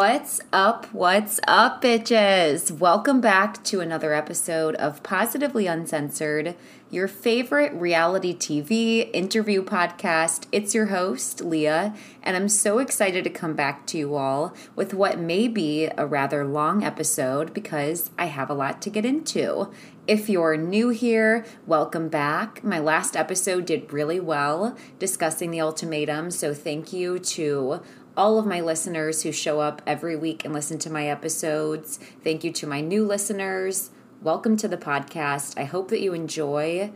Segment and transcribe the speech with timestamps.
[0.00, 0.86] What's up?
[0.94, 2.70] What's up, bitches?
[2.70, 6.56] Welcome back to another episode of Positively Uncensored,
[6.90, 10.46] your favorite reality TV interview podcast.
[10.52, 14.94] It's your host, Leah, and I'm so excited to come back to you all with
[14.94, 19.70] what may be a rather long episode because I have a lot to get into.
[20.06, 22.64] If you're new here, welcome back.
[22.64, 27.82] My last episode did really well discussing the ultimatum, so thank you to
[28.20, 31.98] all of my listeners who show up every week and listen to my episodes.
[32.22, 33.88] Thank you to my new listeners.
[34.20, 35.58] Welcome to the podcast.
[35.58, 36.92] I hope that you enjoy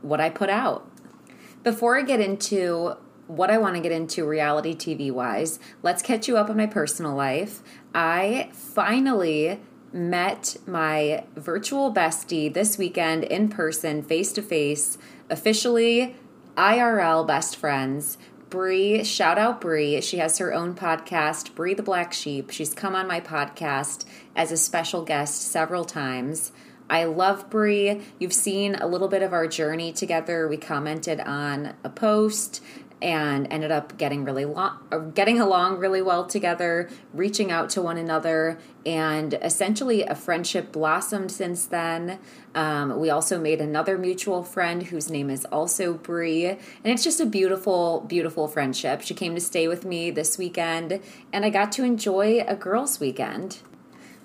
[0.00, 0.90] what I put out.
[1.62, 2.94] Before I get into
[3.26, 6.66] what I want to get into reality TV wise, let's catch you up on my
[6.66, 7.62] personal life.
[7.94, 9.60] I finally
[9.92, 14.96] met my virtual bestie this weekend in person, face to face,
[15.28, 16.16] officially
[16.56, 18.16] IRL best friends.
[18.54, 20.00] Bree, shout out Bree.
[20.00, 22.52] She has her own podcast, Bree the Black Sheep.
[22.52, 24.04] She's come on my podcast
[24.36, 26.52] as a special guest several times.
[26.88, 28.02] I love Bree.
[28.20, 30.46] You've seen a little bit of our journey together.
[30.46, 32.62] We commented on a post
[33.04, 37.98] and ended up getting really long, getting along really well together, reaching out to one
[37.98, 42.18] another, and essentially a friendship blossomed since then.
[42.54, 47.20] Um, we also made another mutual friend whose name is also Bree, and it's just
[47.20, 49.02] a beautiful, beautiful friendship.
[49.02, 53.00] She came to stay with me this weekend, and I got to enjoy a girls'
[53.00, 53.58] weekend.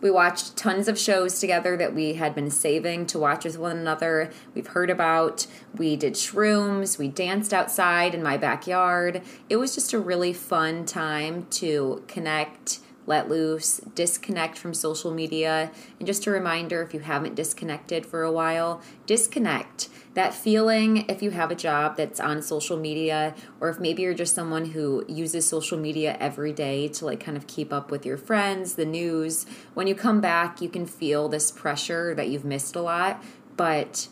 [0.02, 3.78] We watched tons of shows together that we had been saving to watch with one
[3.78, 4.32] another.
[4.54, 5.46] We've heard about.
[5.76, 6.98] We did shrooms.
[6.98, 9.22] We danced outside in my backyard.
[9.50, 15.72] It was just a really fun time to connect let loose, disconnect from social media.
[15.98, 19.90] And just a reminder if you haven't disconnected for a while, disconnect.
[20.16, 24.14] That feeling if you have a job that's on social media, or if maybe you're
[24.14, 28.06] just someone who uses social media every day to like kind of keep up with
[28.06, 32.46] your friends, the news, when you come back, you can feel this pressure that you've
[32.46, 33.24] missed a lot.
[33.56, 34.08] But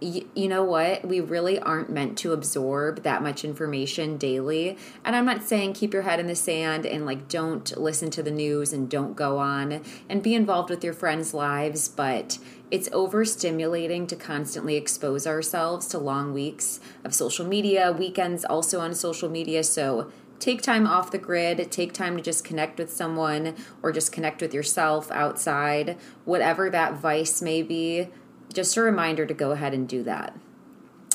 [0.00, 1.06] you, know what?
[1.06, 4.76] We really aren't meant to absorb that much information daily.
[5.04, 8.22] And I'm not saying keep your head in the sand and like don't listen to
[8.22, 12.38] the news and don't go on and be involved with your friends' lives, but
[12.70, 18.94] it's overstimulating to constantly expose ourselves to long weeks of social media, weekends also on
[18.94, 19.62] social media.
[19.62, 20.10] So
[20.40, 24.42] take time off the grid, take time to just connect with someone or just connect
[24.42, 28.08] with yourself outside, whatever that vice may be
[28.52, 30.36] just a reminder to go ahead and do that.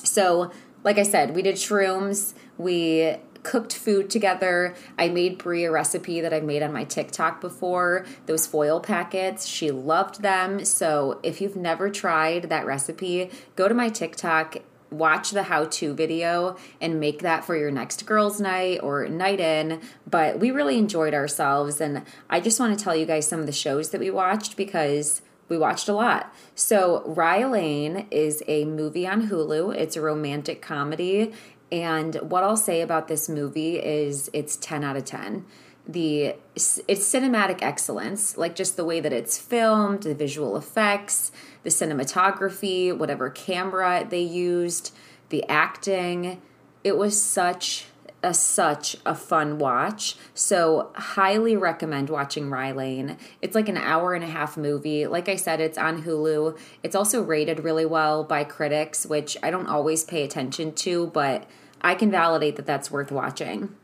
[0.03, 0.51] So,
[0.83, 4.75] like I said, we did shrooms, we cooked food together.
[4.97, 9.46] I made Bree a recipe that I made on my TikTok before, those foil packets.
[9.46, 10.66] She loved them.
[10.66, 14.57] So, if you've never tried that recipe, go to my TikTok
[14.91, 19.40] watch the how to video and make that for your next girls' night or night
[19.40, 19.81] in.
[20.06, 21.81] But we really enjoyed ourselves.
[21.81, 24.57] And I just want to tell you guys some of the shows that we watched
[24.57, 26.34] because we watched a lot.
[26.56, 29.75] So, Rye Lane is a movie on Hulu.
[29.75, 31.34] It's a romantic comedy.
[31.71, 35.45] And what I'll say about this movie is it's 10 out of 10.
[35.87, 41.31] The it's cinematic excellence, like just the way that it's filmed, the visual effects,
[41.63, 44.93] the cinematography, whatever camera they used,
[45.29, 46.41] the acting.
[46.83, 47.85] It was such
[48.23, 50.15] a, such a fun watch.
[50.33, 53.17] So, highly recommend watching Rye Lane.
[53.41, 55.07] It's like an hour and a half movie.
[55.07, 56.57] Like I said, it's on Hulu.
[56.83, 61.47] It's also rated really well by critics, which I don't always pay attention to, but
[61.81, 63.75] I can validate that that's worth watching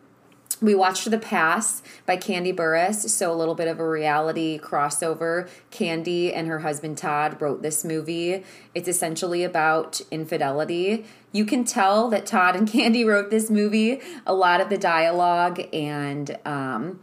[0.61, 5.49] we watched The Pass by Kandi Burruss, so a little bit of a reality crossover.
[5.71, 8.43] Kandi and her husband Todd wrote this movie.
[8.73, 11.05] It's essentially about infidelity.
[11.31, 14.01] You can tell that Todd and Kandi wrote this movie.
[14.25, 16.99] A lot of the dialogue and um,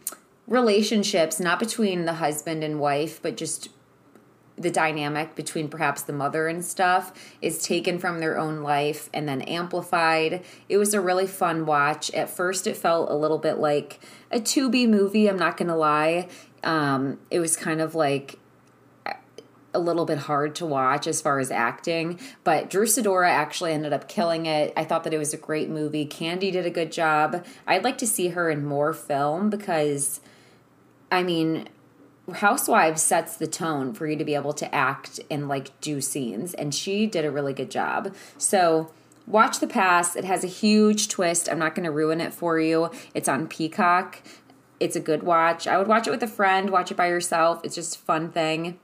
[0.46, 3.68] relationships, not between the husband and wife, but just
[4.56, 9.28] the dynamic between perhaps the mother and stuff is taken from their own life and
[9.28, 10.44] then amplified.
[10.68, 12.10] It was a really fun watch.
[12.12, 14.00] At first, it felt a little bit like
[14.30, 16.28] a Tubi movie, I'm not to lie.
[16.62, 18.38] Um, it was kind of like
[19.74, 23.92] a little bit hard to watch as far as acting, but Drew Sidora actually ended
[23.92, 24.72] up killing it.
[24.76, 26.06] I thought that it was a great movie.
[26.06, 27.44] Kandi did a good job.
[27.66, 30.20] I'd like to see her in more film because,
[31.10, 31.68] I mean,
[32.32, 36.54] Housewives sets the tone for you to be able to act and like do scenes,
[36.54, 38.14] and she did a really good job.
[38.38, 38.90] So,
[39.26, 40.16] watch The Pass.
[40.16, 41.48] It has a huge twist.
[41.50, 42.90] I'm not going to ruin it for you.
[43.12, 44.22] It's on Peacock.
[44.80, 45.66] It's a good watch.
[45.66, 47.60] I would watch it with a friend, watch it by yourself.
[47.62, 48.78] It's just fun thing.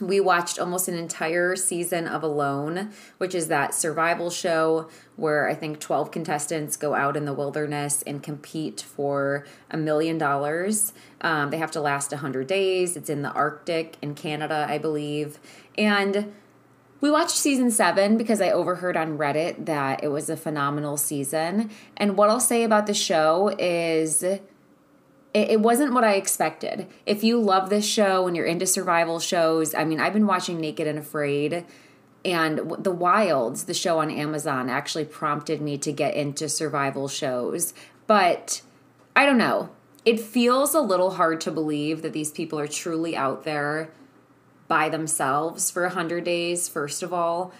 [0.00, 5.54] We watched almost an entire season of Alone, which is that survival show where I
[5.54, 10.92] think 12 contestants go out in the wilderness and compete for a million dollars.
[11.20, 12.96] Um, they have to last 100 days.
[12.96, 15.38] It's in the Arctic in Canada, I believe.
[15.78, 16.32] And
[17.00, 21.70] we watched season seven because I overheard on Reddit that it was a phenomenal season.
[21.96, 24.24] And what I'll say about the show is
[25.34, 26.86] it, it wasn't what I expected.
[27.04, 30.60] If you love this show and you're into survival shows, I mean, I've been watching
[30.60, 31.66] Naked and Afraid
[32.24, 37.74] and The Wilds, the show on Amazon, actually prompted me to get into survival shows.
[38.06, 38.62] But
[39.14, 39.70] I don't know.
[40.06, 43.90] It feels a little hard to believe that these people are truly out there
[44.68, 47.52] by themselves for 100 days, first of all.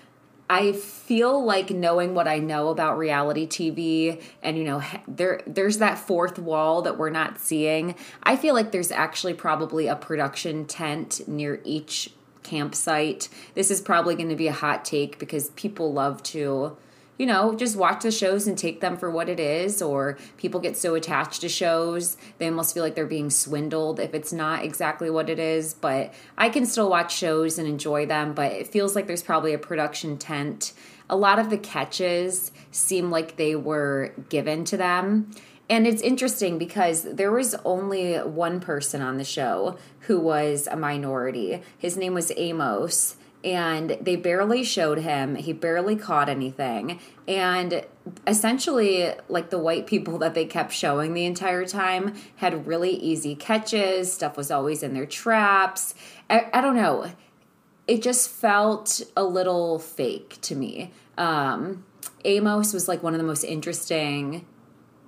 [0.49, 5.79] I feel like knowing what I know about reality TV and you know there there's
[5.79, 7.95] that fourth wall that we're not seeing.
[8.23, 12.11] I feel like there's actually probably a production tent near each
[12.43, 13.29] campsite.
[13.55, 16.77] This is probably going to be a hot take because people love to
[17.19, 20.61] you know, just watch the shows and take them for what it is, or people
[20.61, 24.65] get so attached to shows, they almost feel like they're being swindled if it's not
[24.65, 25.75] exactly what it is.
[25.75, 29.55] But I can still watch shows and enjoy them, but it feels like there's probably
[29.55, 30.73] a production tent.
[31.09, 35.31] A lot of the catches seem like they were given to them.
[35.71, 40.77] And it's interesting because there was only one person on the show who was a
[40.77, 41.63] minority.
[41.79, 45.37] His name was Amos and they barely showed him.
[45.37, 46.99] He barely caught anything.
[47.29, 47.85] And
[48.27, 53.35] essentially, like the white people that they kept showing the entire time had really easy
[53.35, 54.13] catches.
[54.13, 55.95] Stuff was always in their traps.
[56.31, 57.13] I, I don't know.
[57.87, 60.91] It just felt a little fake to me.
[61.19, 61.85] Um,
[62.25, 64.47] Amos was like one of the most interesting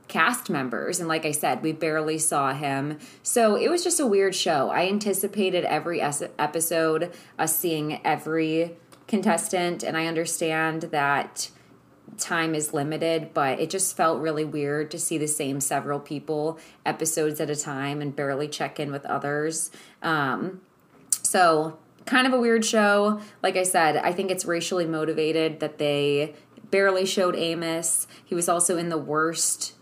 [0.09, 1.01] cast members.
[1.01, 2.99] And like I said, we barely saw him.
[3.23, 4.71] So it was just a weird show.
[4.71, 8.77] I anticipated every episode, us seeing every
[9.07, 11.51] contestant, and I understand that
[12.19, 16.59] time is limited, but it just felt really weird to see the same several people
[16.85, 19.71] episodes at a time and barely check in with others.
[20.03, 20.61] Um,
[21.23, 23.21] so, kind of a weird show.
[23.43, 26.35] Like I said, I think it's racially motivated that they
[26.71, 28.07] barely showed Amos.
[28.25, 29.75] He was also in the worst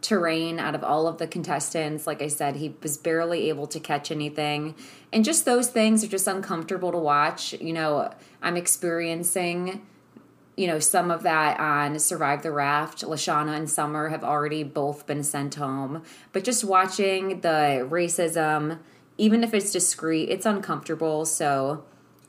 [0.00, 2.06] terrain out of all of the contestants.
[2.06, 4.74] Like I said, he was barely able to catch anything.
[5.12, 7.52] And just those things are just uncomfortable to watch.
[7.54, 8.10] You know,
[8.42, 9.86] I'm experiencing,
[10.56, 13.02] you know, some of that on Survive the Raft.
[13.02, 16.02] Lashana and Summer have already both been sent home.
[16.32, 18.78] But just watching the racism,
[19.18, 21.26] even if it's discreet, it's uncomfortable.
[21.26, 21.84] So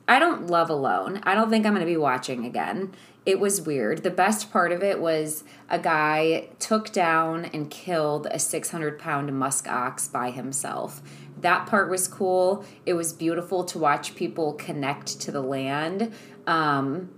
[0.08, 1.22] I don't love Alone.
[1.24, 2.94] I don't think I'm going to be watching again
[3.26, 4.04] it was weird.
[4.04, 9.38] The best part of it was a guy took down and killed a 600 pound
[9.38, 11.02] musk ox by himself.
[11.40, 12.66] That part was cool.
[12.86, 16.14] It was beautiful to watch people connect to the land.
[16.48, 17.12] Um,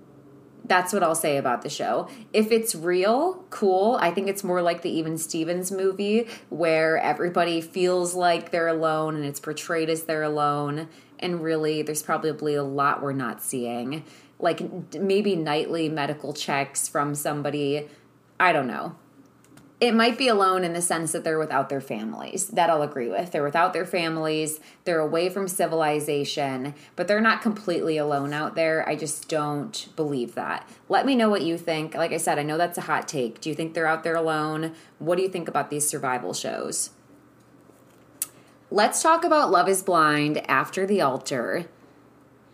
[0.65, 2.07] that's what I'll say about the show.
[2.31, 3.97] If it's real, cool.
[4.01, 9.15] I think it's more like the Even Stevens movie where everybody feels like they're alone
[9.15, 10.87] and it's portrayed as they're alone.
[11.19, 14.03] And really, there's probably a lot we're not seeing
[14.43, 17.87] like maybe nightly medical checks from somebody.
[18.39, 18.95] I don't know.
[19.79, 22.47] It might be alone in the sense that they're without their families.
[22.47, 23.31] That I'll agree with.
[23.31, 28.87] They're without their families, they're away from civilization, but they're not completely alone out there.
[28.87, 30.69] I just don't believe that.
[30.87, 31.95] Let me know what you think.
[31.95, 33.41] Like I said, I know that's a hot take.
[33.41, 34.73] Do you think they're out there alone?
[34.99, 36.91] What do you think about these survival shows?
[38.71, 41.65] Let's talk about Love is Blind after the altar.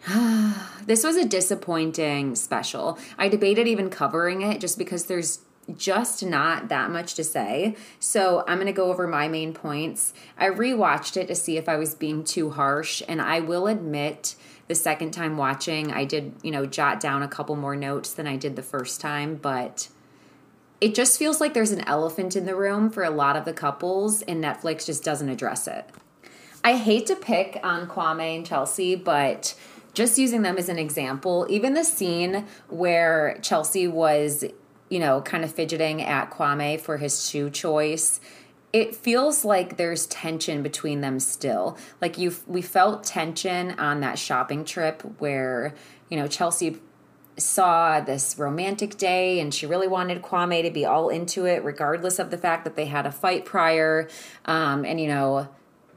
[0.85, 2.97] this was a disappointing special.
[3.17, 5.39] I debated even covering it just because there's
[5.77, 7.75] just not that much to say.
[7.99, 10.13] So I'm going to go over my main points.
[10.37, 14.35] I rewatched it to see if I was being too harsh, and I will admit
[14.67, 18.27] the second time watching, I did, you know, jot down a couple more notes than
[18.27, 19.89] I did the first time, but
[20.79, 23.53] it just feels like there's an elephant in the room for a lot of the
[23.53, 25.89] couples, and Netflix just doesn't address it.
[26.63, 29.55] I hate to pick on Kwame and Chelsea, but
[29.93, 34.45] just using them as an example, even the scene where Chelsea was,
[34.89, 38.19] you know, kind of fidgeting at Kwame for his shoe choice,
[38.71, 41.77] it feels like there's tension between them still.
[42.01, 45.73] Like you we felt tension on that shopping trip where,
[46.09, 46.77] you know, Chelsea
[47.37, 52.19] saw this romantic day and she really wanted Kwame to be all into it regardless
[52.19, 54.09] of the fact that they had a fight prior
[54.45, 55.47] um, and you know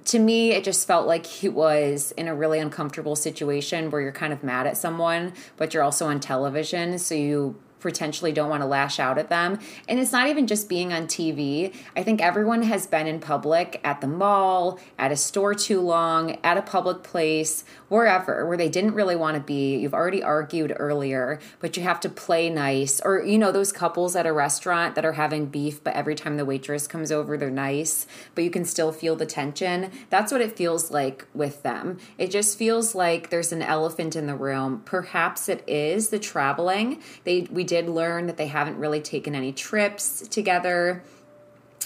[0.07, 4.13] to me, it just felt like he was in a really uncomfortable situation where you're
[4.13, 6.99] kind of mad at someone, but you're also on television.
[6.99, 9.59] So you potentially don't want to lash out at them.
[9.89, 11.75] And it's not even just being on TV.
[11.97, 16.39] I think everyone has been in public at the mall, at a store too long,
[16.43, 19.77] at a public place, wherever, where they didn't really want to be.
[19.77, 23.01] You've already argued earlier, but you have to play nice.
[23.01, 26.37] Or, you know, those couples at a restaurant that are having beef, but every time
[26.37, 29.91] the waitress comes over, they're nice, but you can still feel the tension.
[30.11, 31.99] That's what it feels like with them.
[32.19, 34.83] It just feels like there's an elephant in the room.
[34.85, 37.03] Perhaps it is the traveling.
[37.25, 41.03] They we did learn that they haven't really taken any trips together.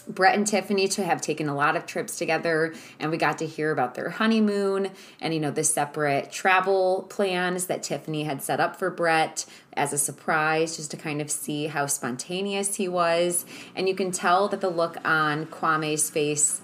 [0.09, 3.47] Brett and Tiffany to have taken a lot of trips together, and we got to
[3.47, 4.91] hear about their honeymoon
[5.21, 9.93] and you know the separate travel plans that Tiffany had set up for Brett as
[9.93, 13.47] a surprise, just to kind of see how spontaneous he was.
[13.77, 16.63] And you can tell that the look on Kwame's face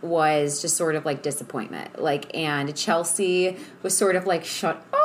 [0.00, 2.00] was just sort of like disappointment.
[2.00, 5.03] Like, and Chelsea was sort of like, shut up,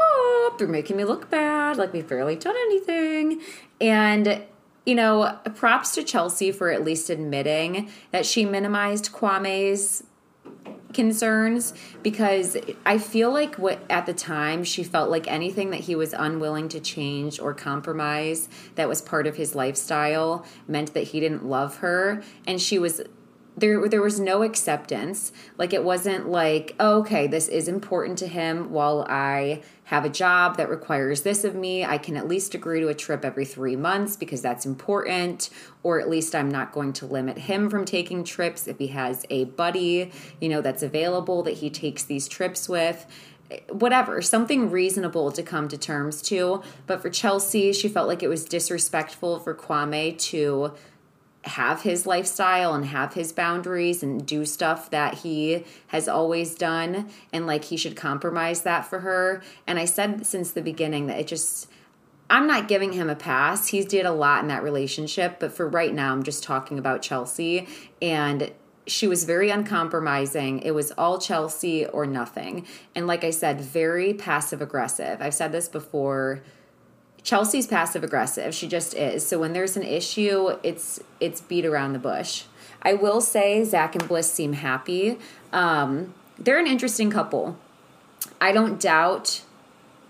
[0.59, 3.41] they're making me look bad, like we've barely done anything.
[3.81, 4.43] And,
[4.85, 10.03] you know, props to Chelsea for at least admitting that she minimized Kwame's
[10.93, 15.95] concerns because I feel like what at the time she felt like anything that he
[15.95, 21.19] was unwilling to change or compromise that was part of his lifestyle meant that he
[21.19, 23.01] didn't love her and she was
[23.59, 25.31] there there was no acceptance.
[25.57, 30.09] Like it wasn't like oh, okay this is important to him while i have a
[30.09, 31.83] job that requires this of me.
[31.83, 35.49] I can at least agree to a trip every 3 months because that's important
[35.81, 39.25] or at least i'm not going to limit him from taking trips if he has
[39.31, 43.05] a buddy you know that's available that he takes these trips with.
[43.69, 46.61] Whatever, something reasonable to come to terms to.
[46.85, 50.73] But for Chelsea, she felt like it was disrespectful for Kwame to
[51.49, 57.09] have his lifestyle and have his boundaries and do stuff that he has always done
[57.33, 61.19] and like he should compromise that for her and i said since the beginning that
[61.19, 61.67] it just
[62.29, 65.67] i'm not giving him a pass he's did a lot in that relationship but for
[65.67, 67.67] right now i'm just talking about chelsea
[68.01, 68.51] and
[68.89, 70.59] she was very uncompromising.
[70.59, 72.65] It was all Chelsea or nothing.
[72.95, 75.21] And like I said, very passive aggressive.
[75.21, 76.41] I've said this before
[77.29, 78.55] Chelsea's passive aggressive.
[78.55, 79.23] She just is.
[79.23, 82.45] So when there's an issue, it's it's beat around the bush.
[82.81, 85.19] I will say Zack and Bliss seem happy.
[85.53, 87.55] Um, they're an interesting couple.
[88.41, 89.43] I don't doubt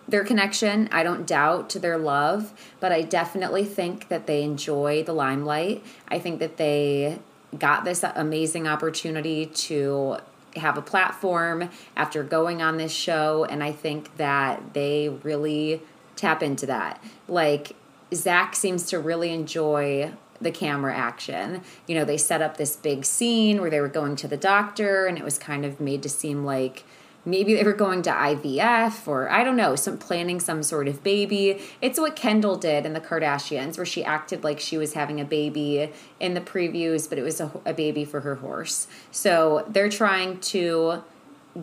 [0.08, 0.88] their connection.
[0.94, 5.84] I don't doubt their love, but I definitely think that they enjoy the limelight.
[6.08, 7.20] I think that they
[7.58, 10.20] got this amazing opportunity to
[10.56, 15.82] have a platform after going on this show, and I think that they really
[16.20, 17.02] tap into that.
[17.28, 17.76] Like
[18.14, 20.12] Zack seems to really enjoy
[20.42, 21.62] the camera action.
[21.88, 25.06] You know, they set up this big scene where they were going to the doctor
[25.06, 26.84] and it was kind of made to seem like
[27.26, 31.04] maybe they were going to IVF or I don't know, some planning some sort of
[31.04, 31.62] baby.
[31.82, 35.26] It's what Kendall did in the Kardashians where she acted like she was having a
[35.26, 38.88] baby in the previews, but it was a, a baby for her horse.
[39.12, 41.04] So they're trying to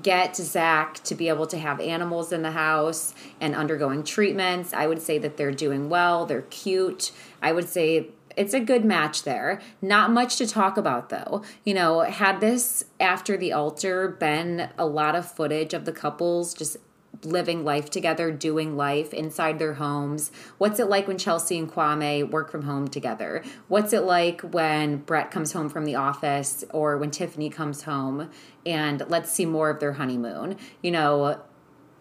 [0.02, 4.72] get Zack to be able to have animals in the house and undergoing treatments.
[4.72, 6.26] I would say that they're doing well.
[6.26, 7.12] They're cute.
[7.42, 9.60] I would say it's a good match there.
[9.80, 11.42] Not much to talk about though.
[11.64, 16.54] You know, had this after the altar been a lot of footage of the couples
[16.54, 16.76] just
[17.24, 20.30] living life together, doing life inside their homes?
[20.58, 23.42] What's it like when Chelsea and Kwame work from home together?
[23.68, 28.30] What's it like when Brett comes home from the office or when Tiffany comes home
[28.64, 30.56] and let's see more of their honeymoon?
[30.82, 31.40] You know,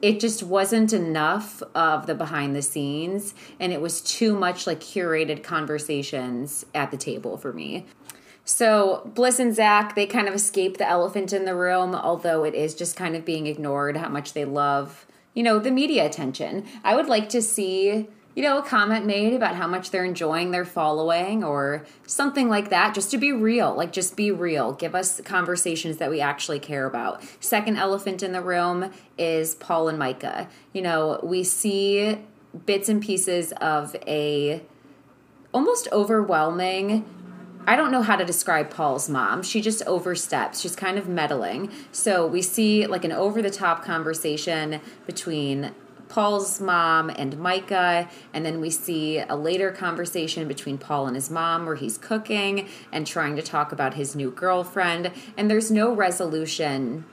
[0.01, 4.79] it just wasn't enough of the behind the scenes and it was too much like
[4.79, 7.85] curated conversations at the table for me.
[8.47, 12.53] So Bliss and Zack, they kind of escape the elephant in the room, although it
[12.53, 15.04] is just kind of being ignored how much they love,
[15.35, 16.65] you know, the media attention.
[16.83, 20.49] I would like to see, you know, a comment made about how much they're enjoying
[20.49, 23.75] their following or something like that, just to be real.
[23.75, 24.73] Like, just be real.
[24.73, 27.21] Give us conversations that we actually care about.
[27.39, 30.49] Second elephant in the room is Paul and Micah.
[30.73, 32.17] You know, we see
[32.65, 34.63] bits and pieces of a
[35.53, 37.05] almost overwhelming
[37.67, 39.41] I don't know how to describe Paul's mom.
[39.41, 40.61] She just oversteps.
[40.61, 41.71] She's kind of meddling.
[41.91, 45.71] So we see like an over the top conversation between
[46.07, 51.31] Paul's mom and Micah, and then we see a later conversation between Paul and his
[51.31, 55.91] mom where he's cooking and trying to talk about his new girlfriend, and there's no
[55.91, 57.05] resolution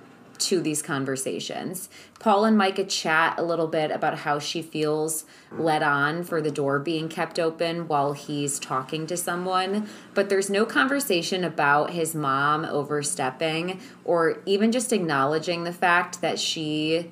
[0.47, 1.89] to these conversations.
[2.19, 6.51] Paul and Micah chat a little bit about how she feels led on for the
[6.51, 12.15] door being kept open while he's talking to someone, but there's no conversation about his
[12.15, 17.11] mom overstepping or even just acknowledging the fact that she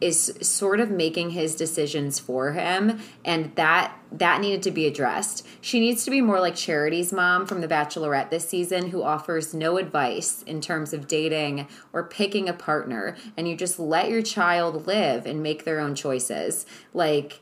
[0.00, 5.46] is sort of making his decisions for him and that that needed to be addressed.
[5.60, 9.52] She needs to be more like Charity's mom from The Bachelorette this season who offers
[9.52, 14.22] no advice in terms of dating or picking a partner and you just let your
[14.22, 16.64] child live and make their own choices.
[16.94, 17.40] Like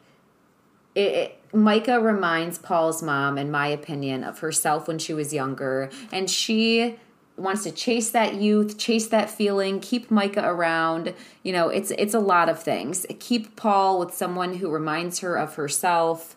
[0.94, 5.90] it, it Micah reminds Paul's mom in my opinion of herself when she was younger
[6.10, 6.96] and she
[7.36, 11.14] wants to chase that youth, chase that feeling, keep Micah around.
[11.42, 13.06] You know, it's it's a lot of things.
[13.18, 16.36] Keep Paul with someone who reminds her of herself.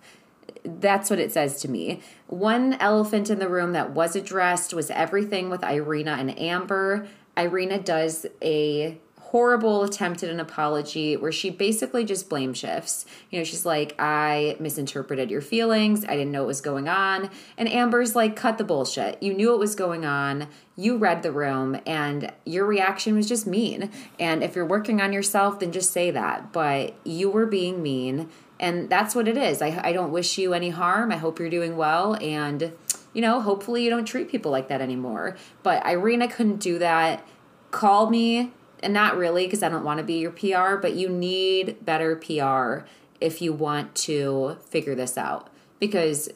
[0.63, 2.01] That's what it says to me.
[2.27, 7.07] One elephant in the room that was addressed was everything with Irina and Amber.
[7.37, 8.97] Irina does a
[9.29, 13.05] horrible attempt at an apology where she basically just blame shifts.
[13.29, 16.03] You know, she's like, I misinterpreted your feelings.
[16.03, 17.29] I didn't know what was going on.
[17.55, 19.21] And Amber's like, cut the bullshit.
[19.21, 20.47] You knew what was going on.
[20.75, 23.91] You read the room and your reaction was just mean.
[24.19, 26.51] And if you're working on yourself, then just say that.
[26.51, 28.29] But you were being mean.
[28.59, 29.61] And that's what it is.
[29.61, 31.11] I, I don't wish you any harm.
[31.11, 32.15] I hope you're doing well.
[32.15, 32.73] And,
[33.13, 35.37] you know, hopefully you don't treat people like that anymore.
[35.61, 37.27] But Irina couldn't do that.
[37.69, 41.09] Call me and not really because I don't want to be your PR, but you
[41.09, 42.85] need better PR
[43.19, 45.49] if you want to figure this out.
[45.79, 46.29] Because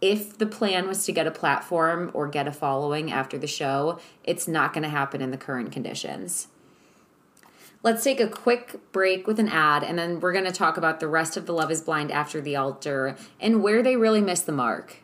[0.00, 3.98] if the plan was to get a platform or get a following after the show,
[4.22, 6.48] it's not going to happen in the current conditions.
[7.82, 11.00] Let's take a quick break with an ad, and then we're going to talk about
[11.00, 14.46] the rest of the Love is Blind after the altar and where they really missed
[14.46, 14.96] the mark.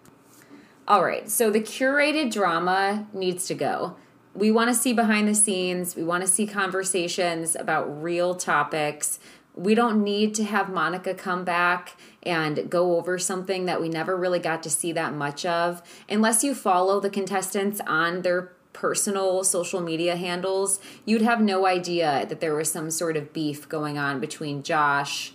[0.89, 3.97] All right, so the curated drama needs to go
[4.35, 5.97] we want to see behind the scenes.
[5.97, 9.19] We want to see conversations about real topics.
[9.55, 14.17] We don't need to have Monica come back and go over something that we never
[14.17, 15.83] really got to see that much of.
[16.09, 22.25] Unless you follow the contestants on their personal social media handles, you'd have no idea
[22.29, 25.33] that there was some sort of beef going on between Josh,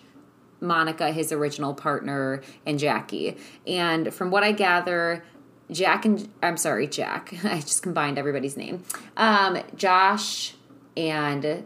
[0.61, 3.37] Monica, his original partner, and Jackie.
[3.67, 5.23] And from what I gather,
[5.71, 7.33] Jack and I'm sorry, Jack.
[7.43, 8.83] I just combined everybody's name.
[9.17, 10.55] Um, Josh
[10.95, 11.65] and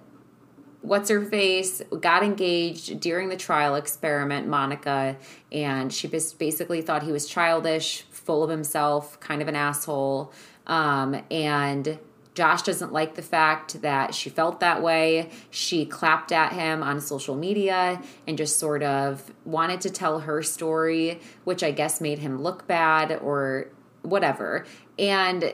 [0.82, 5.18] what's her face got engaged during the trial experiment, Monica,
[5.51, 10.31] and she basically thought he was childish, full of himself, kind of an asshole.
[10.68, 12.00] Um, and
[12.35, 15.29] Josh doesn't like the fact that she felt that way.
[15.50, 20.42] She clapped at him on social media and just sort of wanted to tell her
[20.42, 23.68] story, which I guess made him look bad or
[24.09, 24.65] whatever.
[24.98, 25.53] And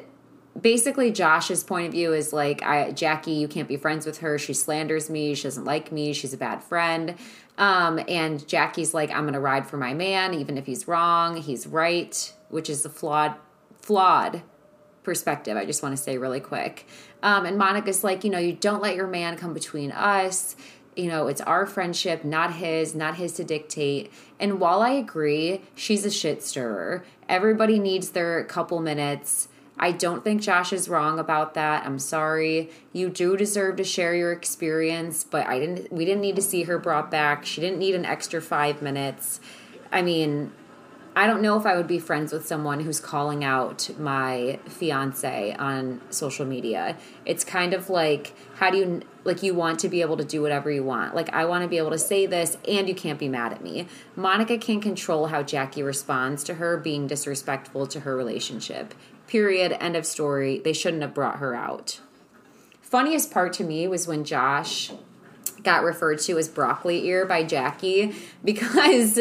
[0.60, 4.38] basically Josh's point of view is like I Jackie, you can't be friends with her.
[4.38, 5.36] She slanders me.
[5.36, 6.14] She doesn't like me.
[6.14, 7.16] She's a bad friend.
[7.58, 11.68] Um, and Jackie's like, I'm gonna ride for my man, even if he's wrong, he's
[11.68, 13.36] right, which is a flawed
[13.82, 14.42] flawed
[15.04, 15.56] perspective.
[15.56, 16.88] I just want to say really quick.
[17.22, 20.56] Um, and Monica's like, you know, you don't let your man come between us
[20.96, 24.12] you know, it's our friendship, not his, not his to dictate.
[24.40, 27.06] And while I agree, she's a shit stirrer.
[27.28, 29.48] Everybody needs their couple minutes.
[29.78, 31.86] I don't think Josh is wrong about that.
[31.86, 32.70] I'm sorry.
[32.94, 36.64] You do deserve to share your experience, but I didn't we didn't need to see
[36.64, 37.46] her brought back.
[37.46, 39.42] She didn't need an extra 5 minutes.
[39.92, 40.52] I mean,
[41.18, 45.56] I don't know if I would be friends with someone who's calling out my fiance
[45.58, 46.98] on social media.
[47.26, 50.42] It's kind of like how do you like you want to be able to do
[50.42, 51.16] whatever you want.
[51.16, 53.64] Like I want to be able to say this and you can't be mad at
[53.64, 53.88] me.
[54.18, 58.94] Monica can control how Jackie responds to her being disrespectful to her relationship.
[59.28, 59.72] Period.
[59.80, 60.60] End of story.
[60.60, 62.02] They shouldn't have brought her out.
[62.82, 64.92] Funniest part to me was when Josh
[65.64, 69.20] got referred to as broccoli ear by Jackie because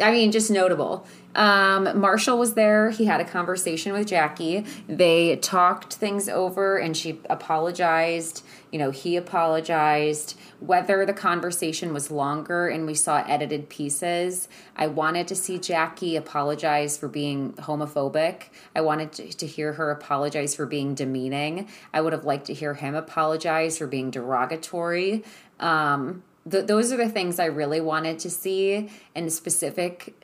[0.00, 1.06] I mean, just notable.
[1.34, 2.90] Um, Marshall was there.
[2.90, 4.64] He had a conversation with Jackie.
[4.88, 8.44] They talked things over and she apologized.
[8.72, 10.38] You know, he apologized.
[10.60, 16.16] Whether the conversation was longer and we saw edited pieces, I wanted to see Jackie
[16.16, 18.44] apologize for being homophobic.
[18.74, 21.68] I wanted to, hear her apologize for being demeaning.
[21.94, 25.24] I would have liked to hear him apologize for being derogatory.
[25.60, 30.14] Um, th- those are the things I really wanted to see and specific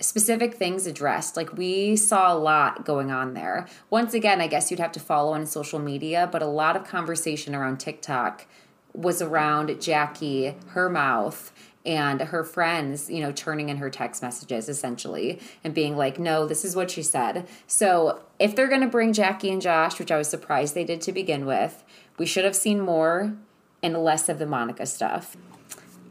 [0.00, 1.36] specific things addressed.
[1.36, 3.66] Like we saw a lot going on there.
[3.90, 6.84] Once again, I guess you'd have to follow on social media, but a lot of
[6.84, 8.46] conversation around TikTok
[8.92, 11.52] was around Jackie, her mouth,
[11.86, 16.46] and her friends, you know, turning in her text messages essentially and being like, no,
[16.46, 17.46] this is what she said.
[17.66, 21.00] So if they're going to bring Jackie and Josh, which I was surprised they did
[21.02, 21.84] to begin with,
[22.18, 23.34] we should have seen more
[23.82, 25.36] and less of the Monica stuff.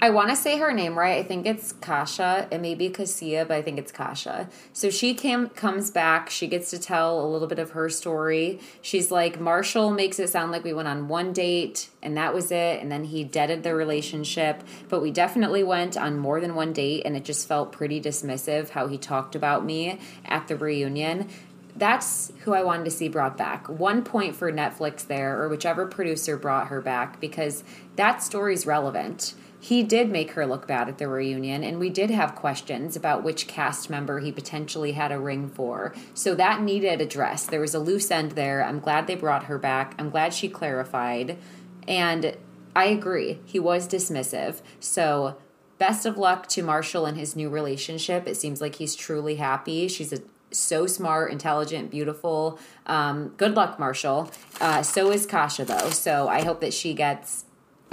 [0.01, 1.17] I want to say her name right.
[1.19, 2.49] I think it's Kasha.
[2.51, 4.49] It may be Kasia, but I think it's Kasha.
[4.73, 6.29] So she came comes back.
[6.29, 8.59] She gets to tell a little bit of her story.
[8.81, 12.51] She's like Marshall makes it sound like we went on one date and that was
[12.51, 14.61] it, and then he deaded the relationship.
[14.89, 18.69] But we definitely went on more than one date, and it just felt pretty dismissive
[18.69, 21.29] how he talked about me at the reunion
[21.75, 23.67] that's who I wanted to see brought back.
[23.67, 27.63] One point for Netflix there, or whichever producer brought her back, because
[27.95, 32.09] that story's relevant he did make her look bad at the reunion, and we did
[32.09, 35.95] have questions about which cast member he potentially had a ring for.
[36.13, 37.49] So that needed addressed.
[37.49, 38.61] There was a loose end there.
[38.61, 39.95] I'm glad they brought her back.
[39.97, 41.37] I'm glad she clarified.
[41.87, 42.35] And
[42.75, 44.61] I agree, he was dismissive.
[44.81, 45.37] So
[45.77, 48.27] best of luck to Marshall and his new relationship.
[48.27, 49.87] It seems like he's truly happy.
[49.87, 50.19] She's a
[50.51, 52.59] so smart, intelligent, beautiful.
[52.85, 54.29] Um, good luck, Marshall.
[54.59, 55.89] Uh, so is Kasha, though.
[55.89, 57.42] So I hope that she gets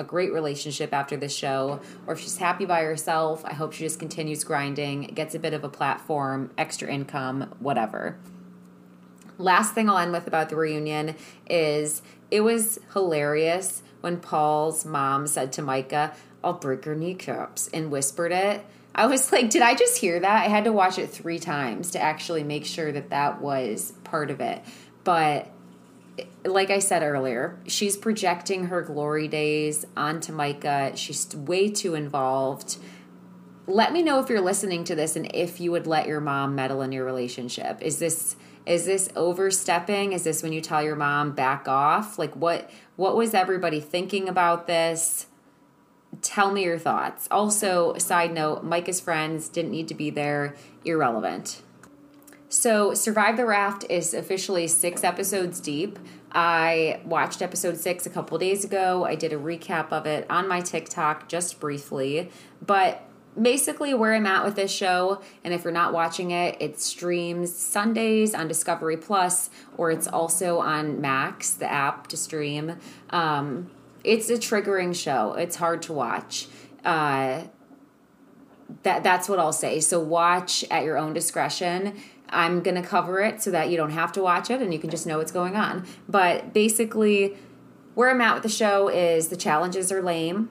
[0.00, 3.84] a great relationship after this show, or if she's happy by herself, I hope she
[3.84, 8.18] just continues grinding, gets a bit of a platform, extra income, whatever.
[9.38, 11.14] Last thing I'll end with about the reunion
[11.48, 17.90] is it was hilarious when Paul's mom said to Micah, I'll break her kneecaps, and
[17.90, 18.64] whispered it.
[18.94, 20.44] I was like, did I just hear that?
[20.44, 24.30] I had to watch it three times to actually make sure that that was part
[24.30, 24.62] of it.
[25.04, 25.50] But
[26.44, 30.92] like I said earlier, she's projecting her glory days onto Micah.
[30.94, 32.78] She's way too involved.
[33.66, 36.54] Let me know if you're listening to this and if you would let your mom
[36.54, 37.80] meddle in your relationship.
[37.82, 40.12] Is this is this overstepping?
[40.12, 42.18] Is this when you tell your mom back off?
[42.18, 45.26] Like what what was everybody thinking about this?
[46.22, 47.28] Tell me your thoughts.
[47.30, 51.62] Also, side note, Micah's friends didn't need to be there, irrelevant.
[52.52, 56.00] So, Survive the Raft is officially six episodes deep.
[56.32, 59.04] I watched episode six a couple days ago.
[59.04, 62.28] I did a recap of it on my TikTok just briefly.
[62.60, 63.04] But
[63.40, 67.54] basically, where I'm at with this show, and if you're not watching it, it streams
[67.54, 72.78] Sundays on Discovery Plus, or it's also on Max, the app to stream.
[73.10, 73.70] Um,
[74.02, 76.48] it's a triggering show, it's hard to watch.
[76.84, 77.44] Uh,
[78.82, 79.80] that that's what I'll say.
[79.80, 81.96] So watch at your own discretion.
[82.30, 84.78] I'm going to cover it so that you don't have to watch it and you
[84.78, 85.86] can just know what's going on.
[86.08, 87.36] But basically,
[87.94, 90.50] where I'm at with the show is the challenges are lame.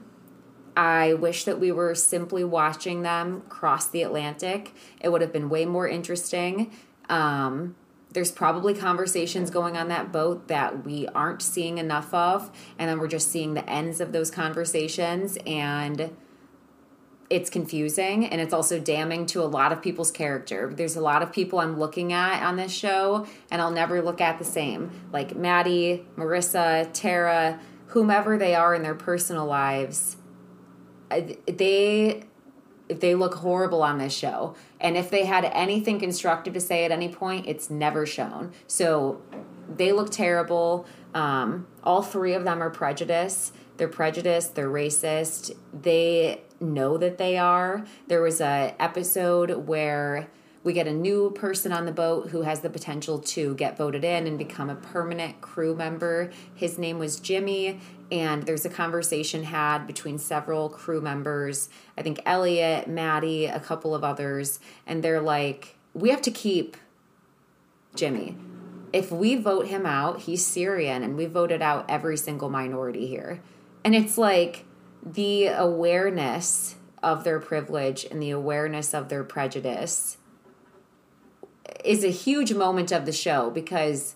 [0.75, 4.73] I wish that we were simply watching them cross the Atlantic.
[5.01, 6.71] It would have been way more interesting.
[7.09, 7.75] Um,
[8.11, 12.99] there's probably conversations going on that boat that we aren't seeing enough of, and then
[12.99, 16.11] we're just seeing the ends of those conversations and
[17.29, 20.71] it's confusing and it's also damning to a lot of people's character.
[20.75, 24.19] There's a lot of people I'm looking at on this show and I'll never look
[24.19, 24.89] at the same.
[25.13, 30.17] Like Maddie, Marissa, Tara, whomever they are in their personal lives,
[31.09, 32.23] they
[32.87, 34.55] they look horrible on this show.
[34.79, 38.51] And if they had anything constructive to say at any point, it's never shown.
[38.65, 39.21] So
[39.75, 40.87] they look terrible.
[41.13, 43.55] Um, all three of them are prejudiced.
[43.77, 44.55] They're prejudiced.
[44.55, 45.55] They're racist.
[45.71, 47.85] They know that they are.
[48.07, 50.29] There was a episode where
[50.63, 54.03] we get a new person on the boat who has the potential to get voted
[54.03, 56.31] in and become a permanent crew member.
[56.53, 57.79] His name was Jimmy,
[58.11, 61.69] and there's a conversation had between several crew members.
[61.97, 66.75] I think Elliot, Maddie, a couple of others, and they're like, "We have to keep
[67.95, 68.35] Jimmy.
[68.91, 73.39] If we vote him out, he's Syrian, and we voted out every single minority here."
[73.85, 74.65] And it's like
[75.03, 80.17] the awareness of their privilege and the awareness of their prejudice
[81.83, 84.15] is a huge moment of the show because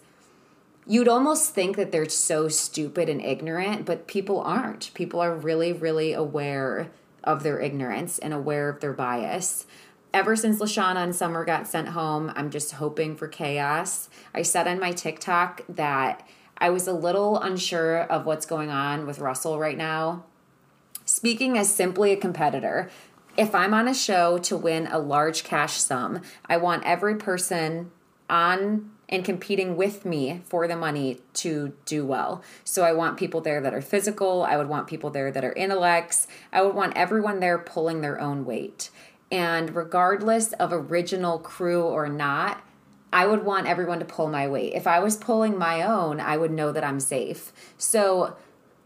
[0.85, 4.93] you'd almost think that they're so stupid and ignorant, but people aren't.
[4.93, 6.91] People are really, really aware
[7.23, 9.65] of their ignorance and aware of their bias.
[10.13, 14.09] Ever since Lashana and Summer got sent home, I'm just hoping for chaos.
[14.33, 19.07] I said on my TikTok that I was a little unsure of what's going on
[19.07, 20.25] with Russell right now
[21.23, 22.89] Speaking as simply a competitor,
[23.37, 27.91] if I'm on a show to win a large cash sum, I want every person
[28.29, 32.43] on and competing with me for the money to do well.
[32.65, 35.53] So I want people there that are physical, I would want people there that are
[35.53, 38.89] intellects, I would want everyone there pulling their own weight.
[39.31, 42.61] And regardless of original crew or not,
[43.13, 44.73] I would want everyone to pull my weight.
[44.73, 47.53] If I was pulling my own, I would know that I'm safe.
[47.77, 48.35] So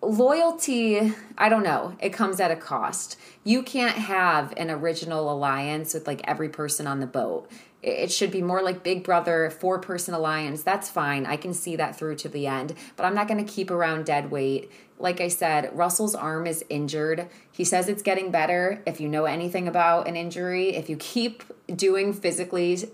[0.08, 3.18] loyalty, I don't know, it comes at a cost.
[3.44, 7.50] You can't have an original alliance with like every person on the boat.
[7.84, 10.64] It should be more like Big Brother, four person alliance.
[10.64, 11.26] That's fine.
[11.26, 14.06] I can see that through to the end, but I'm not going to keep around
[14.06, 14.72] dead weight.
[14.98, 17.30] Like I said, Russell's arm is injured.
[17.52, 18.82] He says it's getting better.
[18.88, 21.44] If you know anything about an injury, if you keep
[21.74, 22.90] doing physically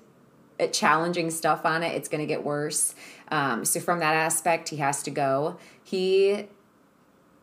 [0.72, 2.94] challenging stuff on it, it's going to get worse.
[3.30, 5.58] Um, so, from that aspect, he has to go.
[5.84, 6.48] He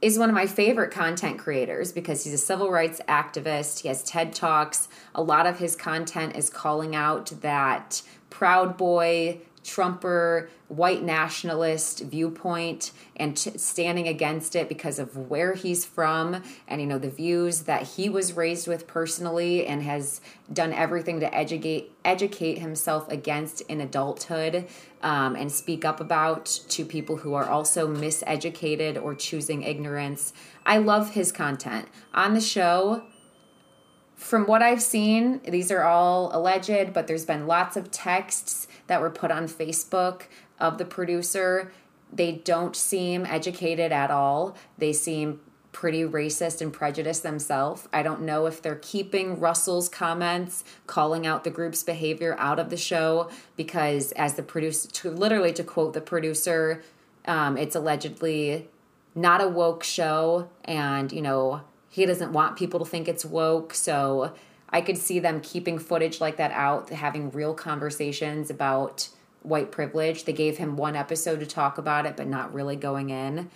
[0.03, 3.81] is one of my favorite content creators because he's a civil rights activist.
[3.81, 4.89] He has TED Talks.
[5.15, 12.91] A lot of his content is calling out that Proud Boy, Trumper, white nationalist viewpoint
[13.15, 17.63] and t- standing against it because of where he's from and you know the views
[17.63, 20.21] that he was raised with personally and has
[20.53, 24.67] done everything to educate educate himself against in adulthood
[25.05, 30.33] um, and speak up about to people who are also miseducated or choosing ignorance.
[30.67, 33.05] I love his content on the show
[34.21, 39.01] from what I've seen, these are all alleged, but there's been lots of texts that
[39.01, 40.23] were put on Facebook
[40.59, 41.71] of the producer.
[42.13, 44.57] They don't seem educated at all.
[44.79, 45.39] They seem
[45.71, 47.87] pretty racist and prejudiced themselves.
[47.93, 52.69] I don't know if they're keeping Russell's comments calling out the group's behavior out of
[52.69, 56.83] the show because, as the producer, to, literally to quote the producer,
[57.27, 58.69] um, it's allegedly
[59.15, 63.73] not a woke show, and you know he doesn't want people to think it's woke.
[63.73, 64.35] So
[64.73, 69.09] I could see them keeping footage like that out, having real conversations about
[69.43, 70.25] white privilege.
[70.25, 73.51] They gave him one episode to talk about it, but not really going in.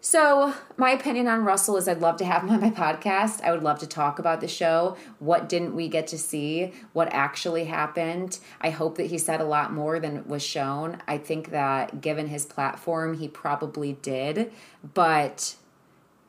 [0.00, 3.42] So, my opinion on Russell is I'd love to have him on my podcast.
[3.42, 4.96] I would love to talk about the show.
[5.18, 6.72] What didn't we get to see?
[6.92, 8.38] What actually happened?
[8.60, 10.98] I hope that he said a lot more than was shown.
[11.08, 14.52] I think that given his platform, he probably did.
[14.94, 15.56] But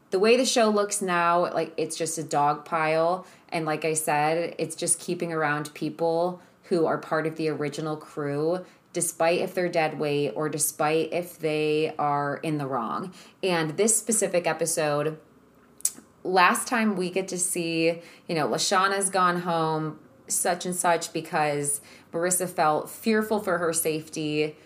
[0.10, 3.28] the way the show looks now, like it's just a dog pile.
[3.50, 7.96] And like I said, it's just keeping around people who are part of the original
[7.96, 13.14] crew, despite if they're dead weight or despite if they are in the wrong.
[13.42, 15.18] And this specific episode,
[16.24, 21.80] last time we get to see, you know, Lashana's gone home, such and such, because
[22.12, 24.58] Marissa felt fearful for her safety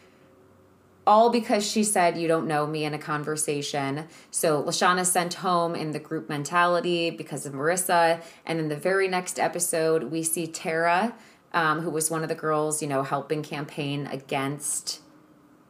[1.06, 4.08] all because she said you don't know me in a conversation.
[4.30, 8.22] So Lashana sent home in the group mentality because of Marissa.
[8.46, 11.16] And in the very next episode, we see Tara,
[11.54, 15.02] um, who was one of the girls, you know, helping campaign against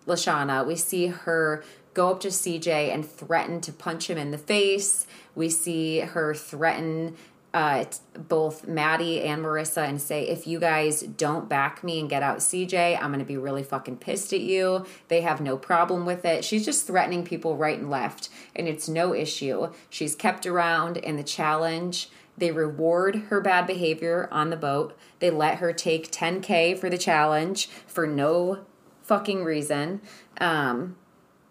[0.06, 0.65] Lashana.
[0.65, 1.63] We see her
[1.94, 5.06] go up to CJ and threaten to punch him in the face.
[5.36, 7.15] We see her threaten
[7.54, 7.84] uh,
[8.14, 12.38] both Maddie and Marissa and say, if you guys don't back me and get out
[12.38, 14.86] CJ, I'm going to be really fucking pissed at you.
[15.10, 16.46] They have no problem with it.
[16.46, 19.72] She's just threatening people right and left, and it's no issue.
[19.90, 22.10] She's kept around in the challenge.
[22.38, 24.98] They reward her bad behavior on the boat.
[25.20, 28.60] They let her take 10K for the challenge for no
[29.04, 30.02] fucking reason.
[30.40, 30.96] Um,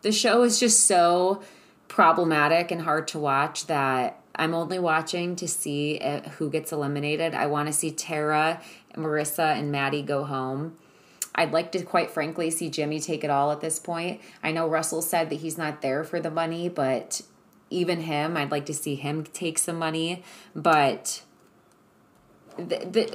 [0.01, 1.43] the show is just so
[1.89, 7.35] problematic and hard to watch that I'm only watching to see eh, who gets eliminated.
[7.35, 8.61] I want to see Tara,
[8.97, 10.77] Marissa, and Maddie go home.
[11.35, 14.21] I'd like to, quite frankly, see Jimmy take it all at this point.
[14.43, 17.23] I know Russell said that he's not there for the money, but
[17.71, 20.25] even him, I'd like to see him take some money.
[20.55, 21.23] But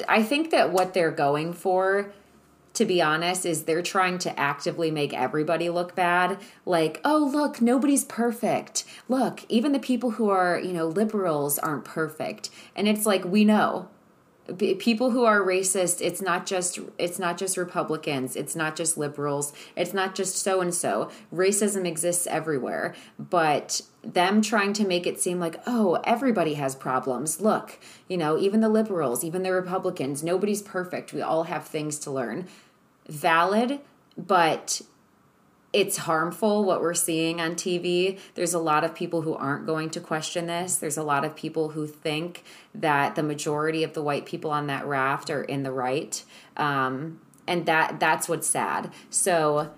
[0.08, 2.13] I think that what they're going for
[2.76, 6.38] to be honest, is they're trying to actively make everybody look bad.
[6.66, 8.84] Like, oh, look, nobody's perfect.
[9.10, 12.50] Look, even the people who are, you know, liberals aren't perfect.
[12.76, 13.90] And it's like, we know
[14.54, 19.54] people who are racist it's not just it's not just republicans it's not just liberals
[19.76, 25.20] it's not just so and so racism exists everywhere but them trying to make it
[25.20, 30.24] seem like oh everybody has problems look you know even the liberals even the republicans
[30.24, 32.48] nobody's perfect we all have things to learn
[33.08, 33.80] valid,
[34.18, 34.82] but
[35.76, 38.18] it's harmful what we're seeing on TV.
[38.36, 40.78] There's a lot of people who aren't going to question this.
[40.78, 44.68] There's a lot of people who think that the majority of the white people on
[44.68, 46.24] that raft are in the right,
[46.56, 48.94] um, and that that's what's sad.
[49.10, 49.72] So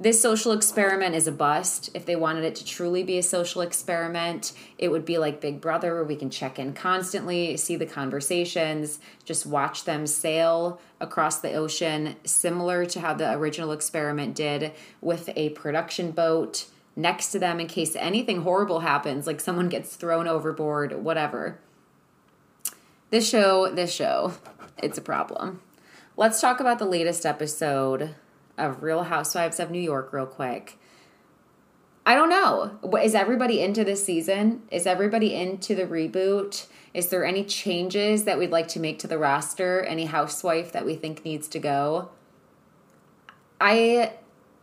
[0.00, 1.90] this social experiment is a bust.
[1.92, 5.60] If they wanted it to truly be a social experiment, it would be like Big
[5.60, 11.40] Brother, where we can check in constantly, see the conversations, just watch them sail across
[11.40, 17.38] the ocean, similar to how the original experiment did with a production boat next to
[17.38, 21.58] them in case anything horrible happens, like someone gets thrown overboard, whatever.
[23.10, 24.34] This show, this show,
[24.76, 25.60] it's a problem.
[26.16, 28.14] Let's talk about the latest episode
[28.58, 30.78] of Real Housewives of New York real quick.
[32.04, 32.78] I don't know.
[33.02, 34.62] Is everybody into this season?
[34.70, 36.66] Is everybody into the reboot?
[36.94, 39.82] Is there any changes that we'd like to make to the roster?
[39.82, 42.08] Any housewife that we think needs to go?
[43.60, 44.14] I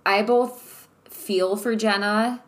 [0.05, 2.43] I both feel for Jenna.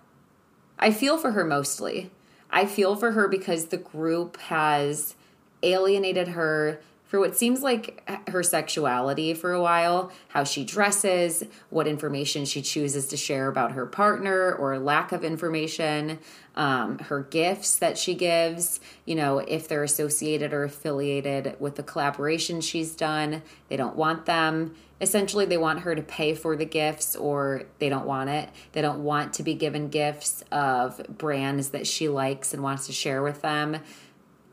[0.79, 2.11] I feel for her mostly.
[2.49, 5.15] I feel for her because the group has
[5.63, 11.87] alienated her for what seems like her sexuality for a while, how she dresses, what
[11.87, 16.19] information she chooses to share about her partner or lack of information,
[16.55, 21.83] um, her gifts that she gives, you know, if they're associated or affiliated with the
[21.83, 24.75] collaboration she's done, they don't want them.
[24.99, 28.49] Essentially, they want her to pay for the gifts or they don't want it.
[28.71, 32.93] They don't want to be given gifts of brands that she likes and wants to
[32.93, 33.77] share with them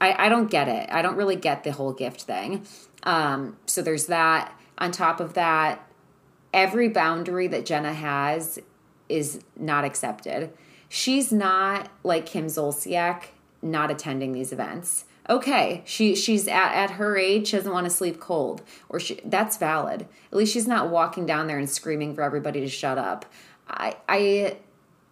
[0.04, 0.88] I, I don't get it.
[0.92, 2.66] I don't really get the whole gift thing.
[3.04, 4.58] Um, so there's that.
[4.78, 5.88] On top of that,
[6.52, 8.58] every boundary that Jenna has
[9.08, 10.52] is not accepted.
[10.88, 13.24] She's not like Kim Zolciak
[13.62, 15.06] not attending these events.
[15.28, 19.20] Okay, she she's at, at her age, she doesn't want to sleep cold, or she,
[19.24, 20.02] that's valid.
[20.30, 23.24] At least she's not walking down there and screaming for everybody to shut up.
[23.66, 24.58] I I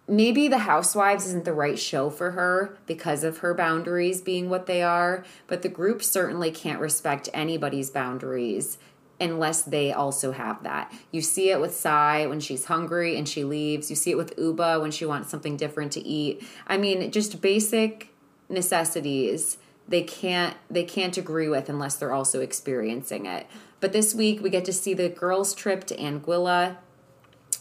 [0.09, 4.67] maybe the housewives isn't the right show for her because of her boundaries being what
[4.67, 8.79] they are but the group certainly can't respect anybody's boundaries
[9.23, 10.93] unless they also have that.
[11.13, 13.89] You see it with Sai when she's hungry and she leaves.
[13.89, 16.43] You see it with Ubah when she wants something different to eat.
[16.67, 18.09] I mean just basic
[18.49, 23.47] necessities they can't they can't agree with unless they're also experiencing it.
[23.81, 26.77] But this week we get to see the girls trip to anguilla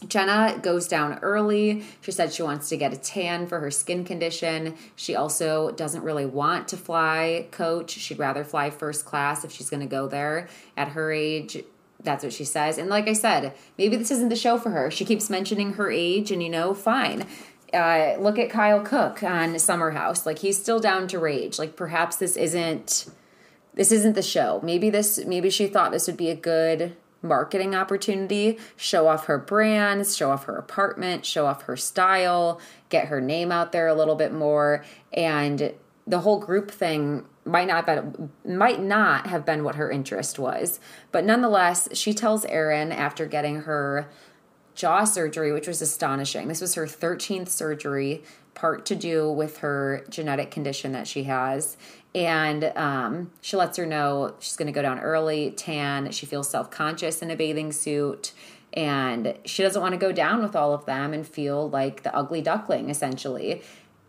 [0.08, 1.84] Jenna goes down early.
[2.00, 4.76] She said she wants to get a tan for her skin condition.
[4.96, 7.90] She also doesn't really want to fly coach.
[7.90, 11.62] She'd rather fly first class if she's going to go there at her age.
[12.02, 12.78] That's what she says.
[12.78, 14.90] And like I said, maybe this isn't the show for her.
[14.90, 17.26] She keeps mentioning her age, and you know, fine.
[17.72, 20.26] Uh, look at Kyle Cooke on Summer House.
[20.26, 21.58] Like he's still down to rage.
[21.58, 23.06] Like perhaps this isn't
[23.74, 24.60] this isn't the show.
[24.62, 29.38] Maybe this maybe she thought this would be a good marketing opportunity, show off her
[29.38, 33.94] brands, show off her apartment, show off her style, get her name out there a
[33.94, 34.84] little bit more.
[35.12, 35.72] And
[36.06, 40.80] the whole group thing might not been, might not have been what her interest was.
[41.10, 44.08] But nonetheless, she tells Erin after getting her
[44.74, 46.48] jaw surgery, which was astonishing.
[46.48, 48.22] This was her 13th surgery,
[48.54, 51.76] part to do with her genetic condition that she has
[52.14, 56.10] and um, she lets her know she's going to go down early, tan.
[56.10, 58.32] She feels self conscious in a bathing suit,
[58.72, 62.14] and she doesn't want to go down with all of them and feel like the
[62.14, 63.62] ugly duckling, essentially.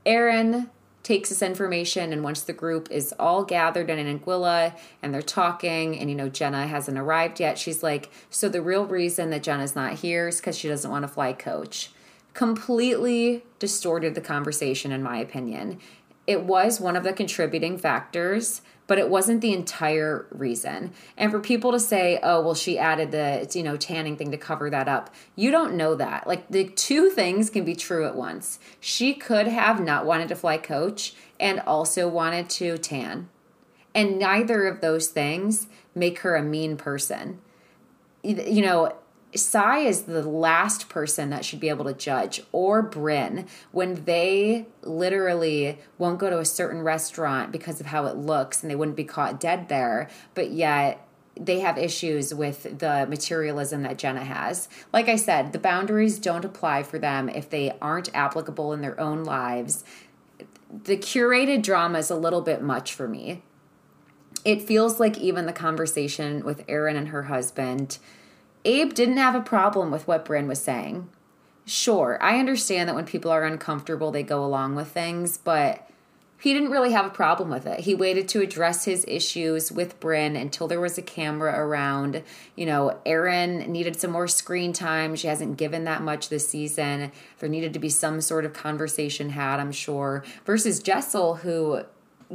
[0.06, 0.70] Erin
[1.04, 6.00] takes this information and once the group is all gathered in Anguilla and they're talking
[6.00, 9.76] and you know Jenna hasn't arrived yet she's like so the real reason that Jenna's
[9.76, 11.92] not here is cuz she doesn't want to fly coach
[12.34, 15.78] completely distorted the conversation in my opinion
[16.25, 20.91] it was one of the contributing factors, but it wasn't the entire reason.
[21.17, 24.38] And for people to say, "Oh, well she added the, you know, tanning thing to
[24.38, 26.27] cover that up." You don't know that.
[26.27, 28.59] Like the two things can be true at once.
[28.79, 33.29] She could have not wanted to fly coach and also wanted to tan.
[33.95, 37.39] And neither of those things make her a mean person.
[38.23, 38.93] You know,
[39.36, 44.67] Sai is the last person that should be able to judge, or Brynn, when they
[44.82, 48.98] literally won't go to a certain restaurant because of how it looks and they wouldn't
[48.98, 51.08] be caught dead there, but yet
[51.39, 54.69] they have issues with the materialism that Jenna has.
[54.91, 59.00] Like I said, the boundaries don't apply for them if they aren't applicable in their
[59.00, 59.84] own lives.
[60.72, 63.41] The curated drama is a little bit much for me.
[64.46, 67.98] It feels like even the conversation with Erin and her husband
[68.65, 71.10] Abe didn't have a problem with what Brynn was saying.
[71.65, 75.89] Sure, I understand that when people are uncomfortable, they go along with things, but
[76.43, 77.80] he didn't really have a problem with it.
[77.82, 82.21] He waited to address his issues with Brynn until there was a camera around.
[82.58, 85.15] You know, Erin needed some more screen time.
[85.15, 87.13] She hasn't given that much this season.
[87.39, 91.84] There needed to be some sort of conversation had, I'm sure, versus Jessel, who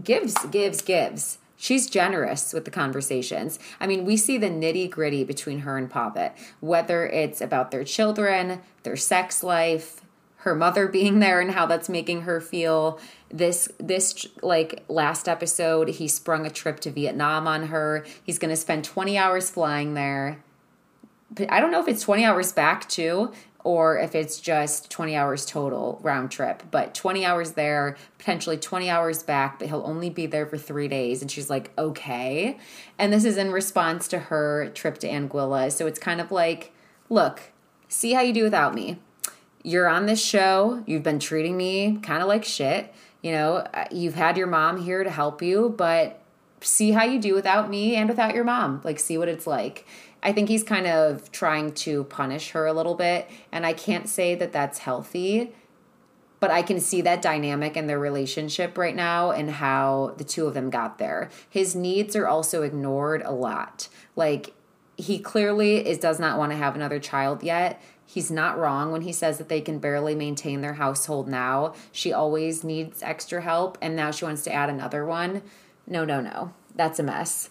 [0.03, 3.59] gives, gives, gives she's generous with the conversations.
[3.79, 7.85] I mean, we see the nitty gritty between her and Pavit, whether it's about their
[7.85, 10.01] children, their sex life,
[10.39, 12.99] her mother being there and how that's making her feel.
[13.31, 18.07] This this like last episode, he sprung a trip to Vietnam on her.
[18.25, 20.43] He's going to spend 20 hours flying there.
[21.51, 23.33] I don't know if it's 20 hours back too
[23.69, 26.63] or if it's just 20 hours total round trip.
[26.71, 30.89] But 20 hours there, potentially 20 hours back, but he'll only be there for three
[30.89, 31.21] days.
[31.21, 32.57] And she's like, okay.
[32.99, 35.71] And this is in response to her trip to Anguilla.
[35.71, 36.73] So it's kind of like,
[37.11, 37.53] look,
[37.89, 39.01] see how you do without me.
[39.63, 40.83] you're on this show.
[40.87, 42.95] You've been treating me kind of like shit.
[43.21, 46.23] You know, uh, you've had your mom here to help you, but
[46.63, 48.81] see how you do without me and without your mom.
[48.83, 49.87] Like, see what it's like.
[50.23, 53.29] I think he's kind of trying to punish her a little bit.
[53.53, 55.53] And I can't say that that's healthy,
[56.41, 60.47] but I can see that dynamic in their relationship right now and how the two
[60.47, 61.31] of them got there.
[61.49, 63.89] His needs are also ignored a lot.
[64.17, 64.55] Like,
[64.97, 69.03] he clearly is does not want to have another child yet he's not wrong when
[69.03, 71.75] he says that they can barely maintain their household now.
[71.93, 75.43] She always needs extra help, and now she wants to add another one.
[75.87, 76.55] No, no, no.
[76.75, 77.51] That's a mess.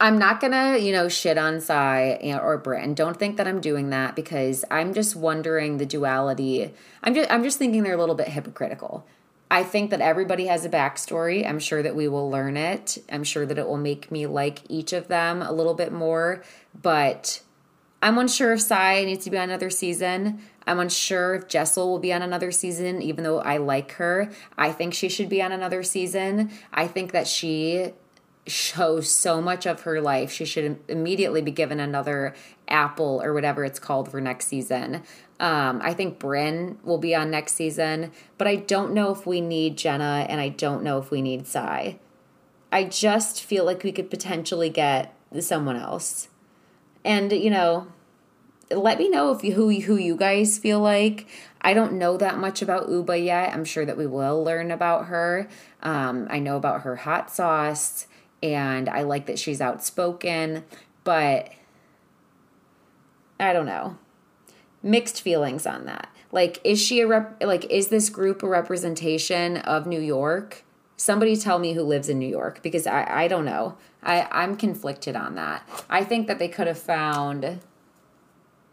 [0.00, 2.94] I'm not gonna, you know, shit on Sai or Brynn.
[2.94, 6.72] Don't think that I'm doing that because I'm just wondering the duality.
[7.04, 9.06] I'm just, I'm just thinking they're a little bit hypocritical.
[9.50, 11.46] I think that everybody has a backstory.
[11.46, 12.96] I'm sure that we will learn it.
[13.12, 16.42] I'm sure that it will make me like each of them a little bit more.
[16.80, 17.42] But
[18.00, 20.40] I'm unsure if Sai needs to be on another season.
[20.66, 24.30] I'm unsure if Jessel will be on another season, even though I like her.
[24.56, 26.50] I think she should be on another season.
[26.72, 27.92] I think that she
[28.46, 30.32] shows so much of her life.
[30.32, 32.34] She should immediately be given another
[32.68, 35.02] apple or whatever it's called for next season.
[35.38, 39.40] Um, I think Brynn will be on next season, but I don't know if we
[39.40, 41.98] need Jenna and I don't know if we need Sai.
[42.72, 46.28] I just feel like we could potentially get someone else.
[47.04, 47.88] And you know,
[48.70, 51.26] let me know if you, who who you guys feel like.
[51.60, 53.52] I don't know that much about Ubah yet.
[53.52, 55.48] I'm sure that we will learn about her.
[55.82, 58.06] Um, I know about her hot sauce,
[58.42, 60.64] and I like that she's outspoken,
[61.04, 61.50] but
[63.38, 63.98] I don't know.
[64.82, 66.08] Mixed feelings on that.
[66.32, 67.42] Like, is she a rep?
[67.42, 70.64] Like, is this group a representation of New York?
[70.96, 73.76] Somebody tell me who lives in New York because I I don't know.
[74.02, 75.68] I, I'm conflicted on that.
[75.90, 77.60] I think that they could have found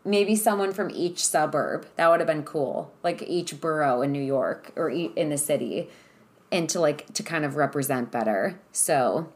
[0.06, 1.86] maybe someone from each suburb.
[1.98, 2.94] That would have been cool.
[3.04, 5.90] Like each borough in New York or in the city
[6.52, 8.60] and to like to kind of represent better.
[8.72, 9.32] So,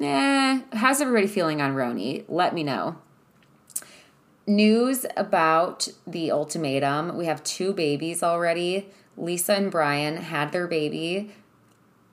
[0.00, 2.24] eh, how's everybody feeling on RHONY?
[2.28, 2.96] Let me know.
[4.46, 7.16] News about the ultimatum.
[7.16, 8.88] We have two babies already.
[9.16, 11.32] Lisa and Brian had their baby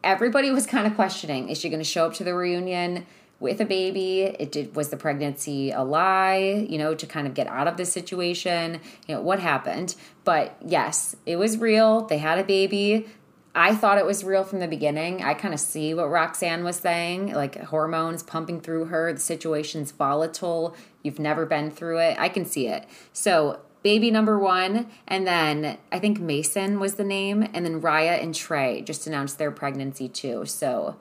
[0.04, 3.06] everybody was kind of questioning is she going to show up to the reunion
[3.40, 7.34] with a baby it did was the pregnancy a lie you know to kind of
[7.34, 12.18] get out of the situation you know what happened but yes it was real they
[12.18, 13.08] had a baby
[13.56, 15.24] I thought it was real from the beginning.
[15.24, 19.92] I kind of see what Roxanne was saying, like hormones pumping through her, the situation's
[19.92, 22.18] volatile, you've never been through it.
[22.20, 22.88] I can see it.
[23.12, 28.22] So baby number one, and then I think Mason was the name, and then Raya
[28.24, 30.46] and Trey just announced their pregnancy too.
[30.46, 30.96] So,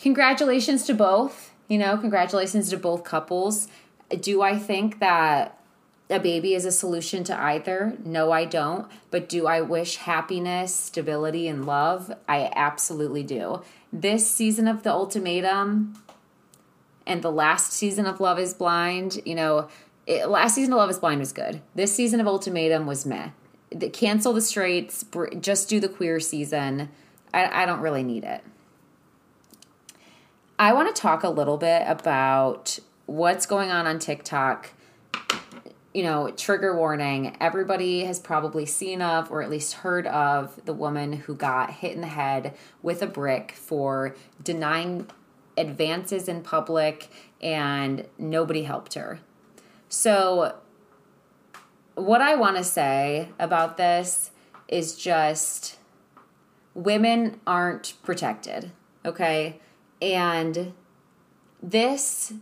[0.00, 1.52] congratulations to both.
[1.68, 3.68] You know, congratulations to both couples.
[4.20, 5.60] Do I think that
[6.08, 7.96] a baby is a solution to either?
[8.04, 8.86] No, I don't.
[9.10, 12.12] But do I wish happiness, stability, and love?
[12.28, 13.62] I absolutely do.
[13.92, 15.94] This season of The Ultimatum
[17.06, 19.68] and the last season of Love is Blind, you know,
[20.06, 21.60] it, last season of Love Is Blind was good.
[21.74, 23.30] This season of Ultimatum was meh.
[23.70, 25.04] The, cancel the straights.
[25.40, 26.88] Just do the queer season.
[27.34, 28.42] I, I don't really need it.
[30.58, 34.70] I want to talk a little bit about what's going on on TikTok.
[35.96, 37.38] You know, trigger warning.
[37.40, 41.92] Everybody has probably seen of or at least heard of the woman who got hit
[41.92, 45.08] in the head with a brick for denying
[45.56, 47.08] advances in public
[47.40, 49.20] and nobody helped her.
[49.88, 50.56] So,
[51.94, 54.32] what I want to say about this
[54.68, 55.78] is just
[56.74, 58.70] women aren't protected,
[59.02, 59.60] okay?
[60.02, 60.74] And
[61.62, 62.34] this,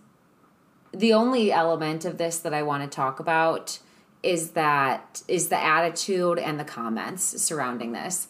[0.94, 3.78] the only element of this that I want to talk about
[4.22, 8.28] is that is the attitude and the comments surrounding this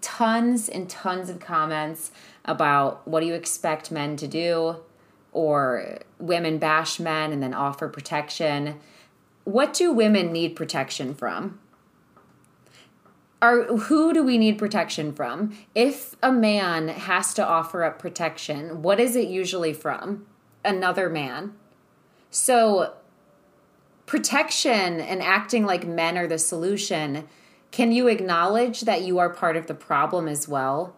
[0.00, 2.10] tons and tons of comments
[2.44, 4.76] about what do you expect men to do
[5.32, 8.78] or women bash men and then offer protection.
[9.44, 11.60] What do women need protection from?
[13.42, 15.54] Are, who do we need protection from?
[15.74, 20.26] If a man has to offer up protection, what is it usually from?
[20.64, 21.52] Another man.
[22.38, 22.92] So,
[24.04, 27.26] protection and acting like men are the solution,
[27.70, 30.94] can you acknowledge that you are part of the problem as well?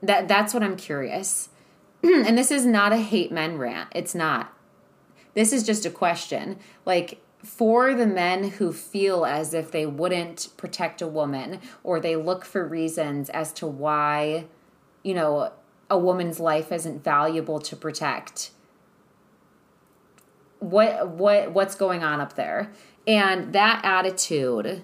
[0.00, 1.48] That that's what I'm curious.
[2.04, 3.88] and this is not a hate men rant.
[3.92, 4.56] It's not.
[5.34, 6.60] This is just a question.
[6.86, 12.14] Like, for the men who feel as if they wouldn't protect a woman or they
[12.14, 14.44] look for reasons as to why,
[15.02, 15.52] you know,
[15.90, 18.52] a woman's life isn't valuable to protect.
[20.62, 22.70] What what what's going on up there
[23.06, 24.82] and that attitude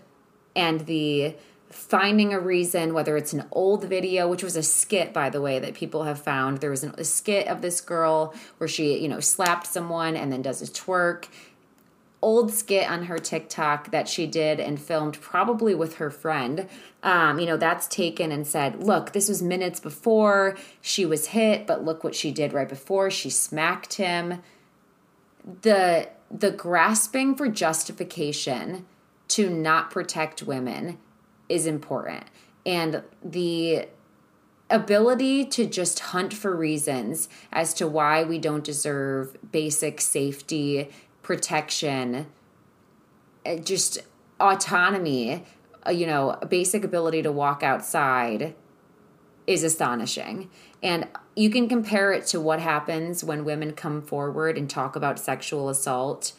[0.57, 1.35] and the
[1.71, 5.59] finding a reason whether it's an old video which was a skit by the way
[5.59, 9.21] that people have found there was a skit of this girl where she you know
[9.21, 11.27] slapped someone and then does a twerk
[12.21, 16.69] old skit on her TikTok that she did and filmed probably with her friend.
[17.03, 21.67] Um, you know, that's taken and said, look, this was minutes before she was hit,
[21.67, 23.11] but look what she did right before.
[23.11, 24.43] She smacked him.
[25.63, 28.87] The the grasping for justification
[29.29, 30.99] to not protect women
[31.49, 32.25] is important.
[32.67, 33.89] And the
[34.71, 40.91] ability to just hunt for reasons as to why we don't deserve basic safety
[41.23, 42.27] protection,
[43.47, 43.99] uh, just
[44.39, 45.45] autonomy,
[45.87, 48.55] uh, you know, basic ability to walk outside
[49.49, 50.51] is astonishing.
[50.83, 55.19] And you can compare it to what happens when women come forward and talk about
[55.19, 56.35] sexual assault.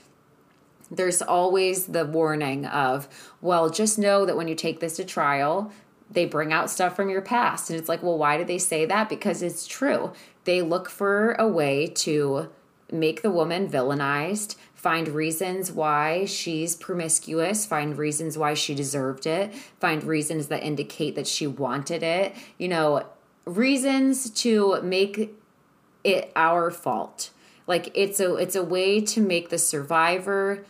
[0.92, 3.10] There's always the warning of,
[3.42, 5.72] well, just know that when you take this to trial,
[6.10, 7.72] they bring out stuff from your past.
[7.72, 9.10] And it's like, well, why do they say that?
[9.10, 10.14] Because it's true.
[10.44, 12.50] They look for a way to
[12.92, 19.54] make the woman villainized, find reasons why she's promiscuous, find reasons why she deserved it,
[19.82, 23.06] find reasons that indicate that she wanted it, you know,
[23.44, 25.36] reasons to make
[26.06, 27.32] it our fault.
[27.68, 30.64] Like it's a it's a way to make the survivor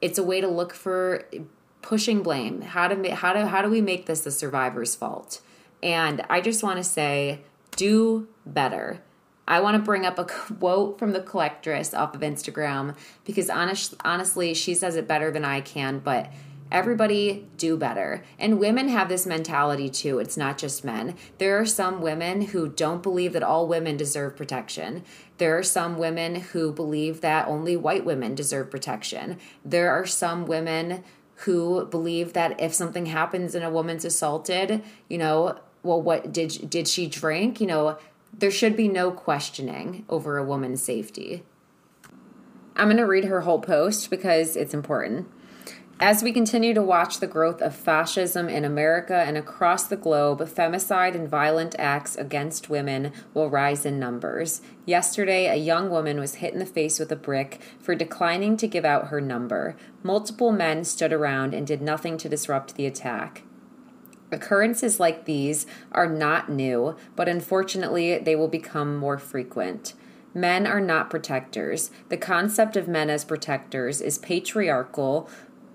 [0.00, 1.24] it's a way to look for
[1.82, 2.62] pushing blame.
[2.62, 5.40] How to how do how do we make this the survivor's fault?
[5.80, 7.42] And I just want to say
[7.76, 9.02] do better
[9.48, 12.94] I want to bring up a quote from the collectress off of Instagram
[13.24, 16.30] because honest, honestly, she says it better than I can, but
[16.70, 18.22] everybody do better.
[18.38, 20.18] And women have this mentality too.
[20.18, 21.16] It's not just men.
[21.38, 25.02] There are some women who don't believe that all women deserve protection.
[25.38, 29.38] There are some women who believe that only white women deserve protection.
[29.64, 31.04] There are some women
[31.36, 36.68] who believe that if something happens and a woman's assaulted, you know, well what did
[36.68, 37.60] did she drink?
[37.62, 37.98] You know,
[38.36, 41.42] there should be no questioning over a woman's safety.
[42.76, 45.28] I'm going to read her whole post because it's important.
[46.00, 50.38] As we continue to watch the growth of fascism in America and across the globe,
[50.42, 54.62] femicide and violent acts against women will rise in numbers.
[54.86, 58.68] Yesterday, a young woman was hit in the face with a brick for declining to
[58.68, 59.74] give out her number.
[60.04, 63.42] Multiple men stood around and did nothing to disrupt the attack.
[64.30, 69.94] Occurrences like these are not new, but unfortunately, they will become more frequent.
[70.34, 71.90] Men are not protectors.
[72.10, 75.28] The concept of men as protectors is patriarchal,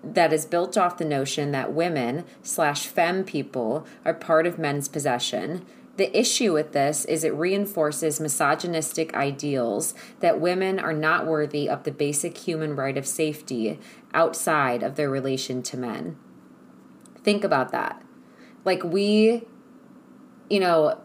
[0.04, 4.88] that is built off the notion that women slash femme people are part of men's
[4.88, 5.66] possession.
[5.96, 11.84] The issue with this is it reinforces misogynistic ideals that women are not worthy of
[11.84, 13.80] the basic human right of safety
[14.14, 16.18] outside of their relation to men.
[17.24, 18.04] Think about that.
[18.66, 19.44] Like we,
[20.50, 21.00] you know,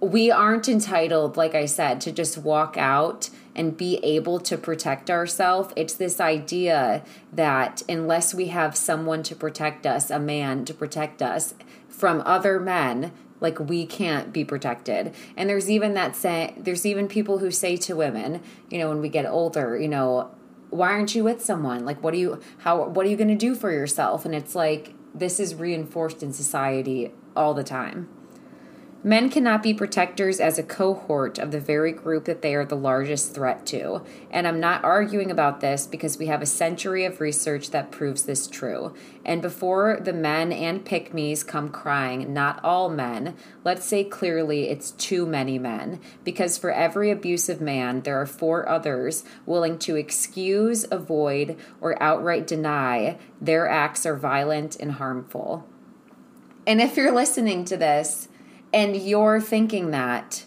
[0.00, 5.10] we aren't entitled, like I said, to just walk out and be able to protect
[5.10, 5.72] ourselves.
[5.76, 11.22] It's this idea that unless we have someone to protect us, a man to protect
[11.22, 11.54] us
[11.88, 15.14] from other men, like we can't be protected.
[15.36, 19.00] And there's even that say there's even people who say to women, you know, when
[19.00, 20.30] we get older, you know,
[20.70, 21.84] why aren't you with someone?
[21.84, 24.24] Like what do you how what are you going to do for yourself?
[24.24, 28.08] And it's like this is reinforced in society all the time.
[29.04, 32.76] Men cannot be protectors as a cohort of the very group that they are the
[32.76, 34.02] largest threat to.
[34.30, 38.22] And I'm not arguing about this because we have a century of research that proves
[38.22, 38.94] this true.
[39.24, 41.12] And before the men and pick
[41.48, 43.34] come crying, not all men,
[43.64, 46.00] let's say clearly it's too many men.
[46.22, 52.46] Because for every abusive man, there are four others willing to excuse, avoid, or outright
[52.46, 55.66] deny their acts are violent and harmful.
[56.68, 58.28] And if you're listening to this,
[58.72, 60.44] and you're thinking that,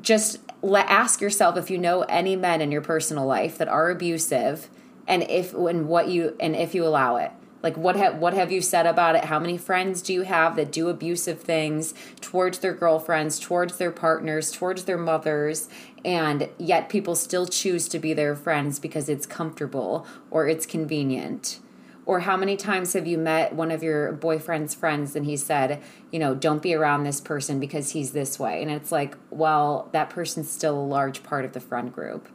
[0.00, 3.90] just let, ask yourself if you know any men in your personal life that are
[3.90, 4.68] abusive,
[5.06, 7.30] and if and what you and if you allow it.
[7.62, 9.24] Like what have what have you said about it?
[9.24, 13.90] How many friends do you have that do abusive things towards their girlfriends, towards their
[13.90, 15.68] partners, towards their mothers,
[16.04, 21.58] and yet people still choose to be their friends because it's comfortable or it's convenient?
[22.06, 25.82] Or how many times have you met one of your boyfriend's friends and he said,
[26.12, 28.62] you know, don't be around this person because he's this way?
[28.62, 32.28] And it's like, well, that person's still a large part of the friend group.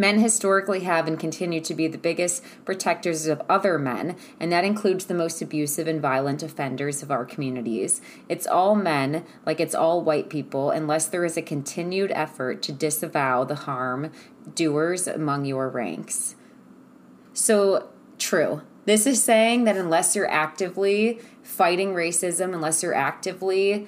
[0.00, 4.64] Men historically have and continue to be the biggest protectors of other men, and that
[4.64, 8.00] includes the most abusive and violent offenders of our communities.
[8.28, 12.72] It's all men, like it's all white people, unless there is a continued effort to
[12.72, 14.12] disavow the harm
[14.54, 16.36] doers among your ranks.
[17.32, 17.88] So,
[18.18, 18.62] true.
[18.84, 23.86] This is saying that unless you're actively fighting racism, unless you're actively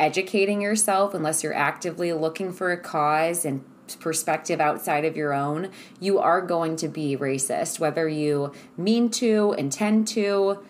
[0.00, 3.64] educating yourself, unless you're actively looking for a cause and
[4.00, 9.54] perspective outside of your own, you are going to be racist, whether you mean to,
[9.58, 10.64] intend to,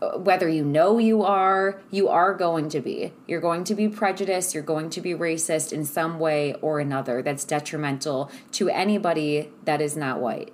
[0.00, 3.12] uh, whether you know you are, you are going to be.
[3.26, 7.22] You're going to be prejudiced, you're going to be racist in some way or another
[7.22, 10.52] that's detrimental to anybody that is not white.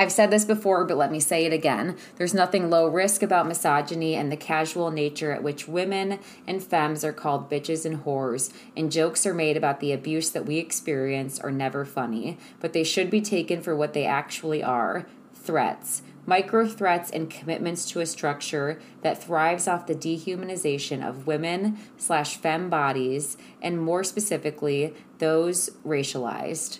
[0.00, 1.94] I've said this before, but let me say it again.
[2.16, 7.04] There's nothing low risk about misogyny and the casual nature at which women and femmes
[7.04, 11.38] are called bitches and whores, and jokes are made about the abuse that we experience
[11.38, 16.00] are never funny, but they should be taken for what they actually are threats.
[16.24, 22.38] Micro threats and commitments to a structure that thrives off the dehumanization of women slash
[22.38, 26.78] femme bodies, and more specifically, those racialized.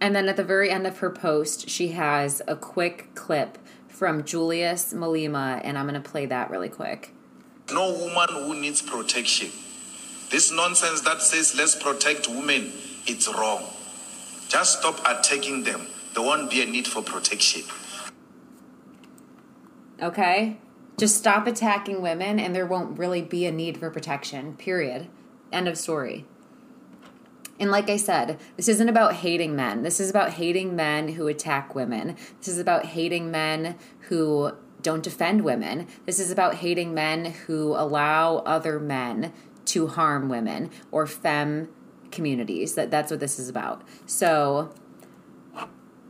[0.00, 4.24] And then at the very end of her post, she has a quick clip from
[4.24, 7.14] Julius Malema, and I'm going to play that really quick.
[7.70, 9.50] No woman who needs protection.
[10.30, 12.72] This nonsense that says let's protect women,
[13.06, 13.64] it's wrong.
[14.48, 15.86] Just stop attacking them.
[16.14, 17.62] There won't be a need for protection.
[20.00, 20.56] Okay?
[20.98, 25.08] Just stop attacking women, and there won't really be a need for protection, period.
[25.52, 26.24] End of story.
[27.60, 29.82] And like I said, this isn't about hating men.
[29.82, 32.16] This is about hating men who attack women.
[32.38, 33.76] This is about hating men
[34.08, 35.86] who don't defend women.
[36.06, 39.34] This is about hating men who allow other men
[39.66, 41.68] to harm women or femme
[42.10, 42.76] communities.
[42.76, 43.82] That that's what this is about.
[44.06, 44.72] So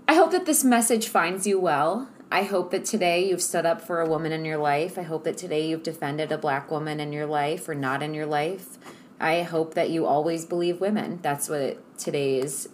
[0.07, 2.09] I hope that this message finds you well.
[2.31, 4.97] I hope that today you've stood up for a woman in your life.
[4.97, 8.15] I hope that today you've defended a black woman in your life or not in
[8.15, 8.79] your life.
[9.21, 11.19] I hope that you always believe women.
[11.21, 12.69] That's what today's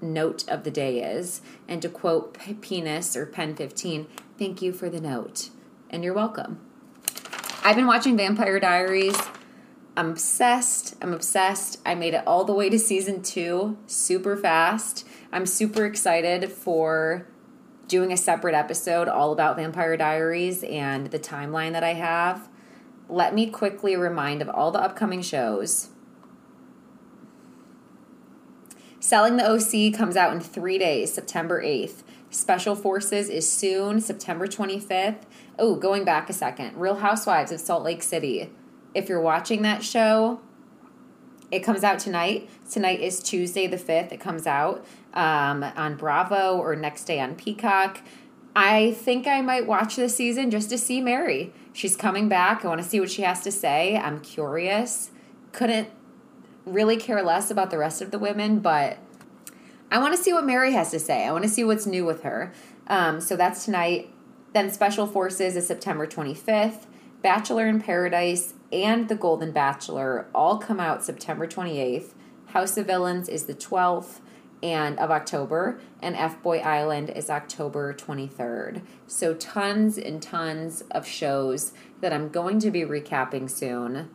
[0.00, 1.42] note of the day is.
[1.68, 4.06] And to quote Penis or Pen 15,
[4.38, 5.50] thank you for the note.
[5.90, 6.60] And you're welcome.
[7.62, 9.18] I've been watching Vampire Diaries.
[9.96, 10.94] I'm obsessed.
[11.02, 11.78] I'm obsessed.
[11.84, 15.06] I made it all the way to season two super fast.
[15.30, 17.26] I'm super excited for
[17.86, 22.48] doing a separate episode all about Vampire Diaries and the timeline that I have
[23.08, 25.90] let me quickly remind of all the upcoming shows.
[28.98, 32.02] Selling the OC comes out in three days, September 8th.
[32.30, 35.22] Special Forces is soon, September 25th.
[35.58, 38.50] Oh, going back a second Real Housewives of Salt Lake City.
[38.94, 40.40] If you're watching that show,
[41.50, 42.50] it comes out tonight.
[42.68, 44.10] Tonight is Tuesday the 5th.
[44.10, 44.84] It comes out
[45.14, 48.00] um, on Bravo or next day on Peacock.
[48.56, 51.52] I think I might watch this season just to see Mary.
[51.76, 52.64] She's coming back.
[52.64, 53.98] I want to see what she has to say.
[53.98, 55.10] I'm curious.
[55.52, 55.90] Couldn't
[56.64, 58.96] really care less about the rest of the women, but
[59.90, 61.26] I want to see what Mary has to say.
[61.26, 62.54] I want to see what's new with her.
[62.86, 64.10] Um, so that's tonight.
[64.54, 66.86] Then Special Forces is September 25th.
[67.20, 72.14] Bachelor in Paradise and The Golden Bachelor all come out September 28th.
[72.46, 74.20] House of Villains is the 12th
[74.62, 78.82] and of October, and F Boy Island is October 23rd.
[79.06, 84.10] So tons and tons of shows that I'm going to be recapping soon.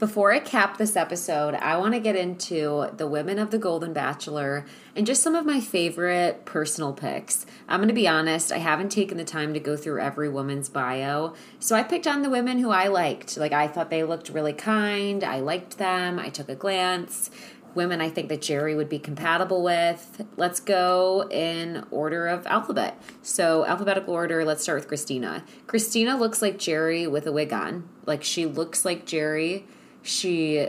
[0.00, 3.92] Before I cap this episode, I want to get into the women of the Golden
[3.92, 4.64] Bachelor
[4.96, 7.44] and just some of my favorite personal picks.
[7.68, 10.70] I'm going to be honest, I haven't taken the time to go through every woman's
[10.70, 11.34] bio.
[11.58, 13.36] So I picked on the women who I liked.
[13.36, 17.28] Like, I thought they looked really kind, I liked them, I took a glance
[17.74, 20.24] women I think that Gerry would be compatible with.
[20.36, 23.00] Let's go in order of alphabet.
[23.22, 25.44] So, alphabetical order, let's start with Christina.
[25.66, 27.88] Christina looks like Gerry with a wig on.
[28.06, 29.66] Like, she looks like Gerry.
[30.02, 30.68] She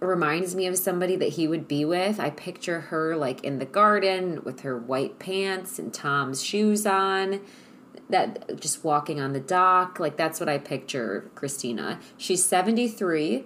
[0.00, 2.18] reminds me of somebody that he would be with.
[2.18, 7.40] I picture her like in the garden with her white pants and Tom's shoes on.
[8.08, 12.00] That just walking on the dock, like that's what I picture Christina.
[12.16, 13.44] She's 73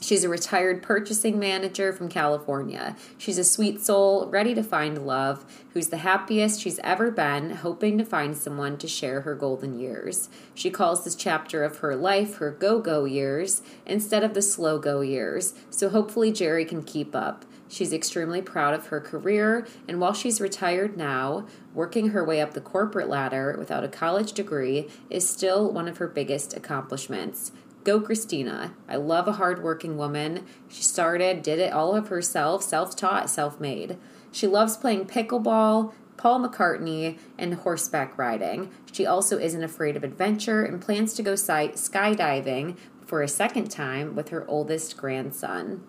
[0.00, 2.96] She's a retired purchasing manager from California.
[3.18, 7.98] She's a sweet soul, ready to find love, who's the happiest she's ever been, hoping
[7.98, 10.28] to find someone to share her golden years.
[10.54, 14.78] She calls this chapter of her life her go go years instead of the slow
[14.78, 17.44] go years, so hopefully Gerry can keep up.
[17.68, 22.54] She's extremely proud of her career, and while she's retired now, working her way up
[22.54, 27.52] the corporate ladder without a college degree is still one of her biggest accomplishments
[27.88, 28.74] Go Christina.
[28.86, 30.44] I love a hardworking woman.
[30.68, 33.96] She started, did it all of herself, self taught, self made.
[34.30, 38.70] She loves playing pickleball, Paul McCartney, and horseback riding.
[38.92, 42.76] She also isn't afraid of adventure and plans to go skydiving
[43.06, 45.82] for a second time with her oldest grandson.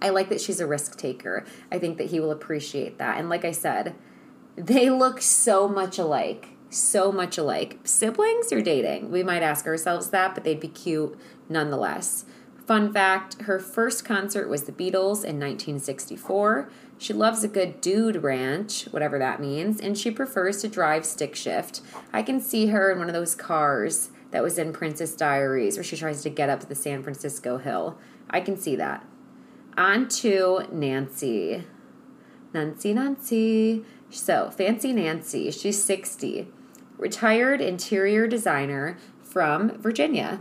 [0.00, 1.44] I like that she's a risk taker.
[1.72, 3.18] I think that he will appreciate that.
[3.18, 3.96] And like I said,
[4.54, 7.80] they look so much alike so much alike.
[7.84, 9.10] Siblings or dating?
[9.10, 11.18] We might ask ourselves that, but they'd be cute
[11.48, 12.24] nonetheless.
[12.66, 16.70] Fun fact her first concert was the Beatles in 1964.
[16.98, 21.34] She loves a good dude ranch, whatever that means, and she prefers to drive stick
[21.34, 21.80] shift.
[22.12, 25.82] I can see her in one of those cars that was in Princess Diaries where
[25.82, 27.98] she tries to get up the San Francisco hill.
[28.28, 29.04] I can see that.
[29.76, 31.64] On to Nancy.
[32.54, 33.84] Nancy, Nancy.
[34.10, 36.48] So, Fancy Nancy, she's 60
[37.00, 40.40] retired interior designer from Virginia.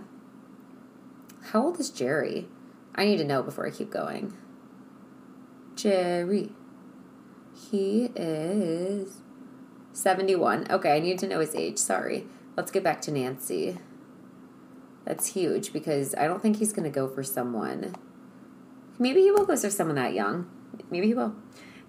[1.51, 2.47] How old is Gerry?
[2.93, 4.33] I need to know before I keep going.
[5.75, 6.51] Gerry.
[7.71, 9.21] He is
[9.93, 10.67] 71.
[10.69, 11.77] Okay, I need to know his age.
[11.77, 12.27] Sorry.
[12.57, 13.77] Let's get back to Nancy.
[15.05, 17.95] That's huge because I don't think he's going to go for someone.
[18.99, 20.49] Maybe he will go for someone that young.
[20.91, 21.35] Maybe he will.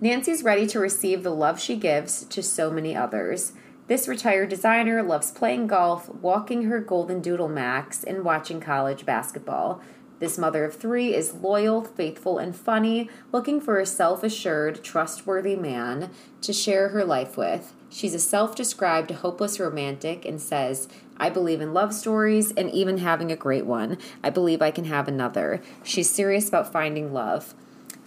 [0.01, 3.53] Nancy's ready to receive the love she gives to so many others.
[3.91, 9.80] This retired designer loves playing golf, walking her golden doodle max, and watching college basketball.
[10.20, 15.57] This mother of three is loyal, faithful, and funny, looking for a self assured, trustworthy
[15.57, 16.11] man
[16.41, 17.74] to share her life with.
[17.88, 20.86] She's a self described hopeless romantic and says,
[21.16, 23.99] I believe in love stories and even having a great one.
[24.22, 25.61] I believe I can have another.
[25.82, 27.55] She's serious about finding love.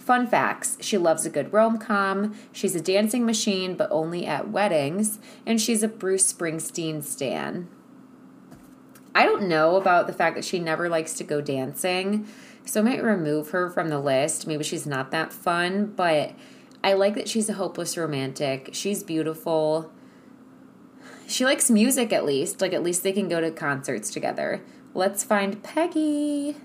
[0.04, 4.50] Fun facts she loves a good rom com, she's a dancing machine, but only at
[4.50, 7.68] weddings, and she's a Bruce Springsteen stan.
[9.14, 12.28] I don't know about the fact that she never likes to go dancing,
[12.66, 14.46] so I might remove her from the list.
[14.46, 16.32] Maybe she's not that fun, but
[16.82, 18.70] I like that she's a hopeless romantic.
[18.72, 19.90] She's beautiful.
[21.26, 22.60] She likes music at least.
[22.60, 24.62] Like, at least they can go to concerts together.
[24.92, 26.56] Let's find Peggy.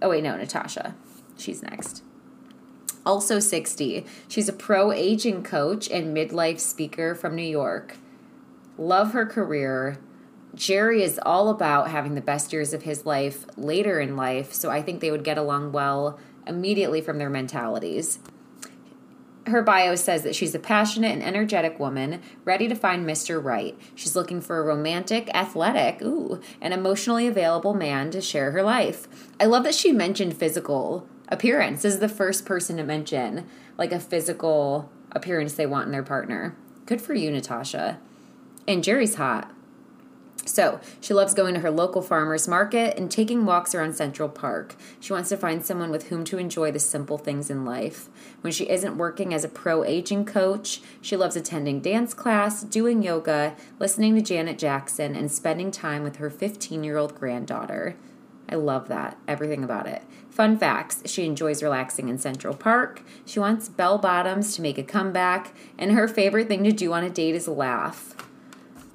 [0.00, 0.94] Oh, wait, no, Natasha.
[1.40, 2.02] She's next.
[3.04, 4.04] Also 60.
[4.28, 7.96] She's a pro aging coach and midlife speaker from New York.
[8.76, 9.98] Love her career.
[10.54, 14.70] Gerry is all about having the best years of his life later in life, so
[14.70, 18.18] I think they would get along well immediately from their mentalities.
[19.46, 23.42] Her bio says that she's a passionate and energetic woman, ready to find Mr.
[23.42, 23.78] Right.
[23.94, 29.08] She's looking for a romantic, athletic, ooh, and emotionally available man to share her life.
[29.40, 31.82] I love that she mentioned physical appearance.
[31.82, 33.46] This is the first person to mention
[33.78, 36.56] like a physical appearance they want in their partner.
[36.86, 37.98] Good for you, Natasha.
[38.66, 39.52] And Gerry's hot.
[40.46, 44.74] So, she loves going to her local farmer's market and taking walks around Central Park.
[44.98, 48.08] She wants to find someone with whom to enjoy the simple things in life.
[48.40, 53.02] When she isn't working as a pro aging coach, she loves attending dance class, doing
[53.02, 57.96] yoga, listening to Janet Jackson, and spending time with her 15 year old granddaughter.
[58.50, 60.02] I love that, everything about it.
[60.28, 63.02] Fun facts she enjoys relaxing in Central Park.
[63.24, 65.54] She wants bell bottoms to make a comeback.
[65.78, 68.16] And her favorite thing to do on a date is laugh.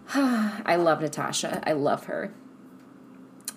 [0.14, 1.64] I love Natasha.
[1.66, 2.34] I love her.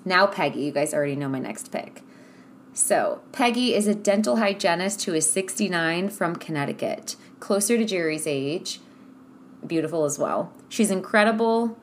[0.04, 0.60] Now, Peggy.
[0.60, 2.02] You guys already know my next pick.
[2.72, 8.80] So, Peggy is a dental hygienist who is 69 from Connecticut, closer to Gerry's age.
[9.66, 10.52] Beautiful as well.
[10.68, 11.76] She's incredible,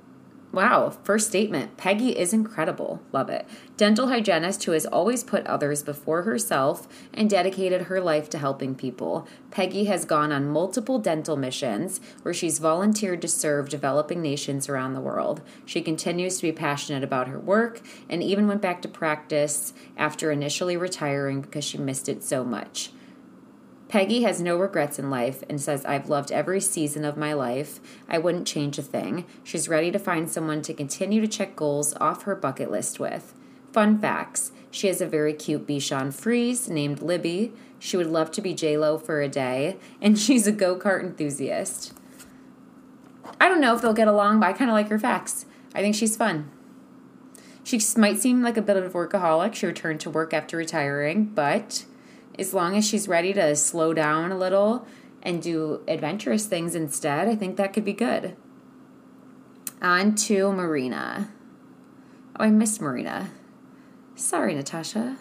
[0.56, 1.76] Wow, first statement.
[1.76, 3.02] Peggy is incredible.
[3.12, 3.46] Love it.
[3.76, 8.74] Dental hygienist who has always put others before herself and dedicated her life to helping
[8.74, 9.28] people.
[9.52, 14.94] Peggy has gone on multiple dental missions where she's volunteered to serve developing nations around
[14.94, 15.42] the world.
[15.66, 20.32] She continues to be passionate about her work and even went back to practice after
[20.32, 22.92] initially retiring because she missed it so much.
[23.96, 27.80] Peggy has no regrets in life and says, I've loved every season of my life.
[28.10, 29.26] I wouldn't change a thing.
[29.42, 33.34] She's ready to find someone to continue to check goals off her bucket list with.
[33.72, 37.54] Fun facts she has a very cute Bichon Frise named Libby.
[37.80, 41.94] She would love to be JLo for a day, and she's a go kart enthusiast.
[43.40, 45.46] I don't know if they'll get along, but I kind of like her facts.
[45.74, 46.52] I think she's fun.
[47.64, 49.56] She might seem like a bit of a workaholic.
[49.56, 51.86] She returned to work after retiring, but
[52.38, 54.88] as long as she's ready to slow down a little
[55.22, 58.36] and do adventurous things instead, I think that could be good.
[59.82, 61.32] On to Marina.
[62.38, 63.32] Oh, I miss Marina.
[64.16, 65.18] Sorry, Natasha.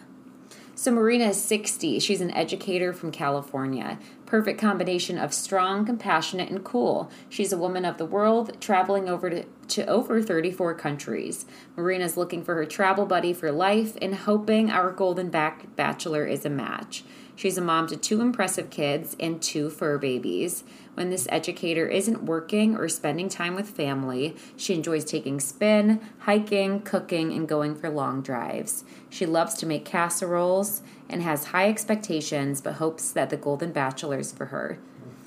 [0.76, 2.00] So, Marina is 60.
[2.00, 3.98] She's an educator from California.
[4.26, 7.08] perfect combination of strong, compassionate, and cool.
[7.28, 11.46] She's a woman of the world, traveling over to, to over 34 countries.
[11.76, 16.44] Marina's looking for her travel buddy for life and hoping our golden back bachelor is
[16.44, 17.04] a match.
[17.36, 20.62] She's a mom to two impressive kids and two fur babies.
[20.94, 26.80] When this educator isn't working or spending time with family, she enjoys taking spin, hiking,
[26.82, 28.84] cooking, and going for long drives.
[29.10, 34.20] She loves to make casseroles and has high expectations but hopes that the Golden Bachelor
[34.20, 34.78] is for her.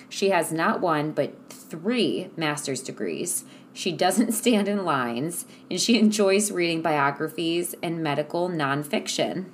[0.09, 3.43] She has not one but three master's degrees.
[3.73, 9.47] She doesn't stand in lines and she enjoys reading biographies and medical nonfiction.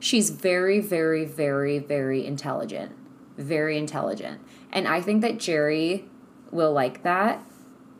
[0.00, 2.92] She's very, very, very, very intelligent.
[3.36, 4.40] Very intelligent.
[4.72, 6.06] And I think that Gerry
[6.50, 7.44] will like that.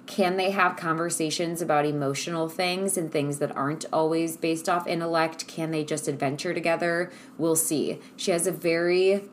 [0.06, 5.46] Can they have conversations about emotional things and things that aren't always based off intellect?
[5.46, 7.12] Can they just adventure together?
[7.38, 8.00] We'll see.
[8.16, 9.28] She has a very,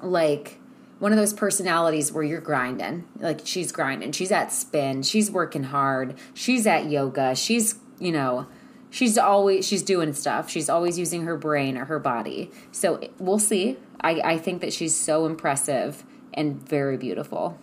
[0.00, 0.58] like,
[0.98, 3.04] one of those personalities where you're grinding.
[3.20, 4.12] Like, she's grinding.
[4.12, 5.02] She's at spin.
[5.02, 6.16] She's working hard.
[6.34, 7.36] She's at yoga.
[7.36, 8.48] She's, you know,
[8.92, 10.48] she's always she's doing stuff.
[10.48, 12.52] She's always using her brain or her body.
[12.70, 13.78] So we'll see.
[14.00, 17.58] I, I think that she's so impressive and very beautiful.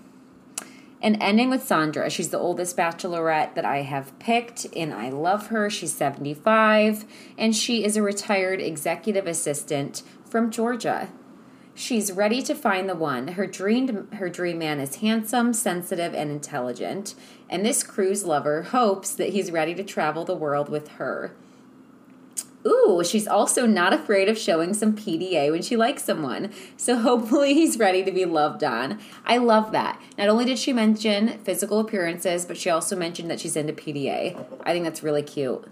[1.02, 2.10] And ending with sandra.
[2.10, 5.70] She's the oldest bachelorette that i have picked and i love her.
[5.70, 7.06] She's 75
[7.38, 11.10] and she is a retired executive assistant from georgia.
[11.76, 13.30] She's ready to find the one.
[13.30, 17.16] Her dream her dream man is handsome, sensitive, and intelligent,
[17.50, 21.34] and this cruise lover hopes that he's ready to travel the world with her.
[22.68, 26.52] Ooh, she's also not afraid of showing some PDA when she likes someone.
[26.76, 29.00] So hopefully he's ready to be loved on.
[29.26, 30.02] I love that.
[30.18, 34.46] Not only did she mention physical appearances, but she also mentioned that she's into PDA.
[34.64, 35.66] I think that's really cute.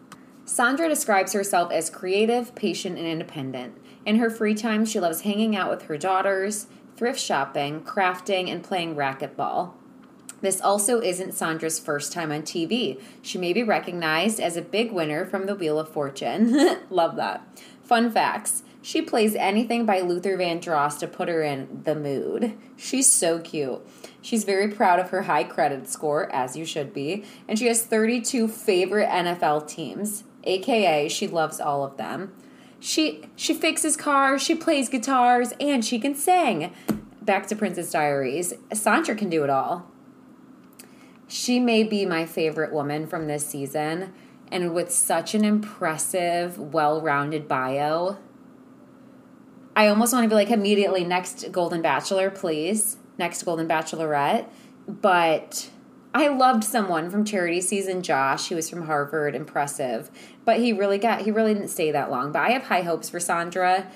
[0.46, 3.78] Sandra describes herself as creative, patient, and independent.
[4.06, 8.64] In her free time, she loves hanging out with her daughters, thrift shopping, crafting, and
[8.64, 9.74] playing racquetball.
[10.48, 13.02] This also isn't Sandra's first time on TV.
[13.22, 16.78] She may be recognized as a big winner from the Wheel of Fortune.
[16.90, 17.46] Love that.
[17.84, 18.64] Fun facts.
[18.82, 22.58] She plays anything by Luther Vandross to put her in the mood.
[22.78, 23.86] She's so cute.
[24.22, 27.84] She's very proud of her high credit score, as you should be, and she has
[27.84, 32.32] 32 favorite NFL teams, aka, she loves all of them.
[32.80, 36.74] She she fixes cars, she plays guitars, and she can sing.
[37.22, 38.54] Back to Princess Diaries.
[38.72, 39.92] Sandra can do it all.
[41.28, 44.14] She may be my favorite woman from this season,
[44.52, 48.18] and with such an impressive, well-rounded bio.
[49.76, 52.98] I almost want to be like immediately next Golden Bachelor, please.
[53.18, 54.48] Next Golden Bachelorette.
[54.88, 55.70] But
[56.14, 58.48] I loved someone from charity season, Josh.
[58.48, 60.10] He was from Harvard, impressive.
[60.46, 62.32] But he really got he really didn't stay that long.
[62.32, 63.92] But I have high hopes for Sandra.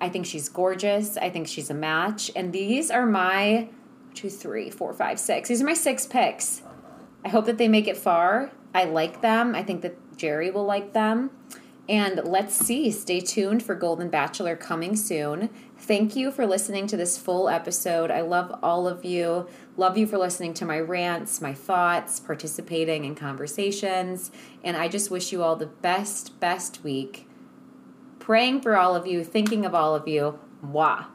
[0.00, 1.16] I think she's gorgeous.
[1.16, 2.30] I think she's a match.
[2.36, 3.68] And these are my
[4.14, 5.48] two, three, four, five, six.
[5.48, 6.62] These are my six picks.
[7.26, 8.52] I hope that they make it far.
[8.72, 9.56] I like them.
[9.56, 11.32] I think that Gerry will like them.
[11.88, 12.88] And let's see.
[12.92, 15.50] Stay tuned for Golden Bachelor coming soon.
[15.76, 18.12] Thank you for listening to this full episode.
[18.12, 19.48] I love all of you.
[19.76, 24.30] Love you for listening to my rants, my thoughts, participating in conversations.
[24.62, 27.28] And I just wish you all the best, best week.
[28.20, 30.38] Praying for all of you, thinking of all of you.
[30.64, 31.06] Mwah.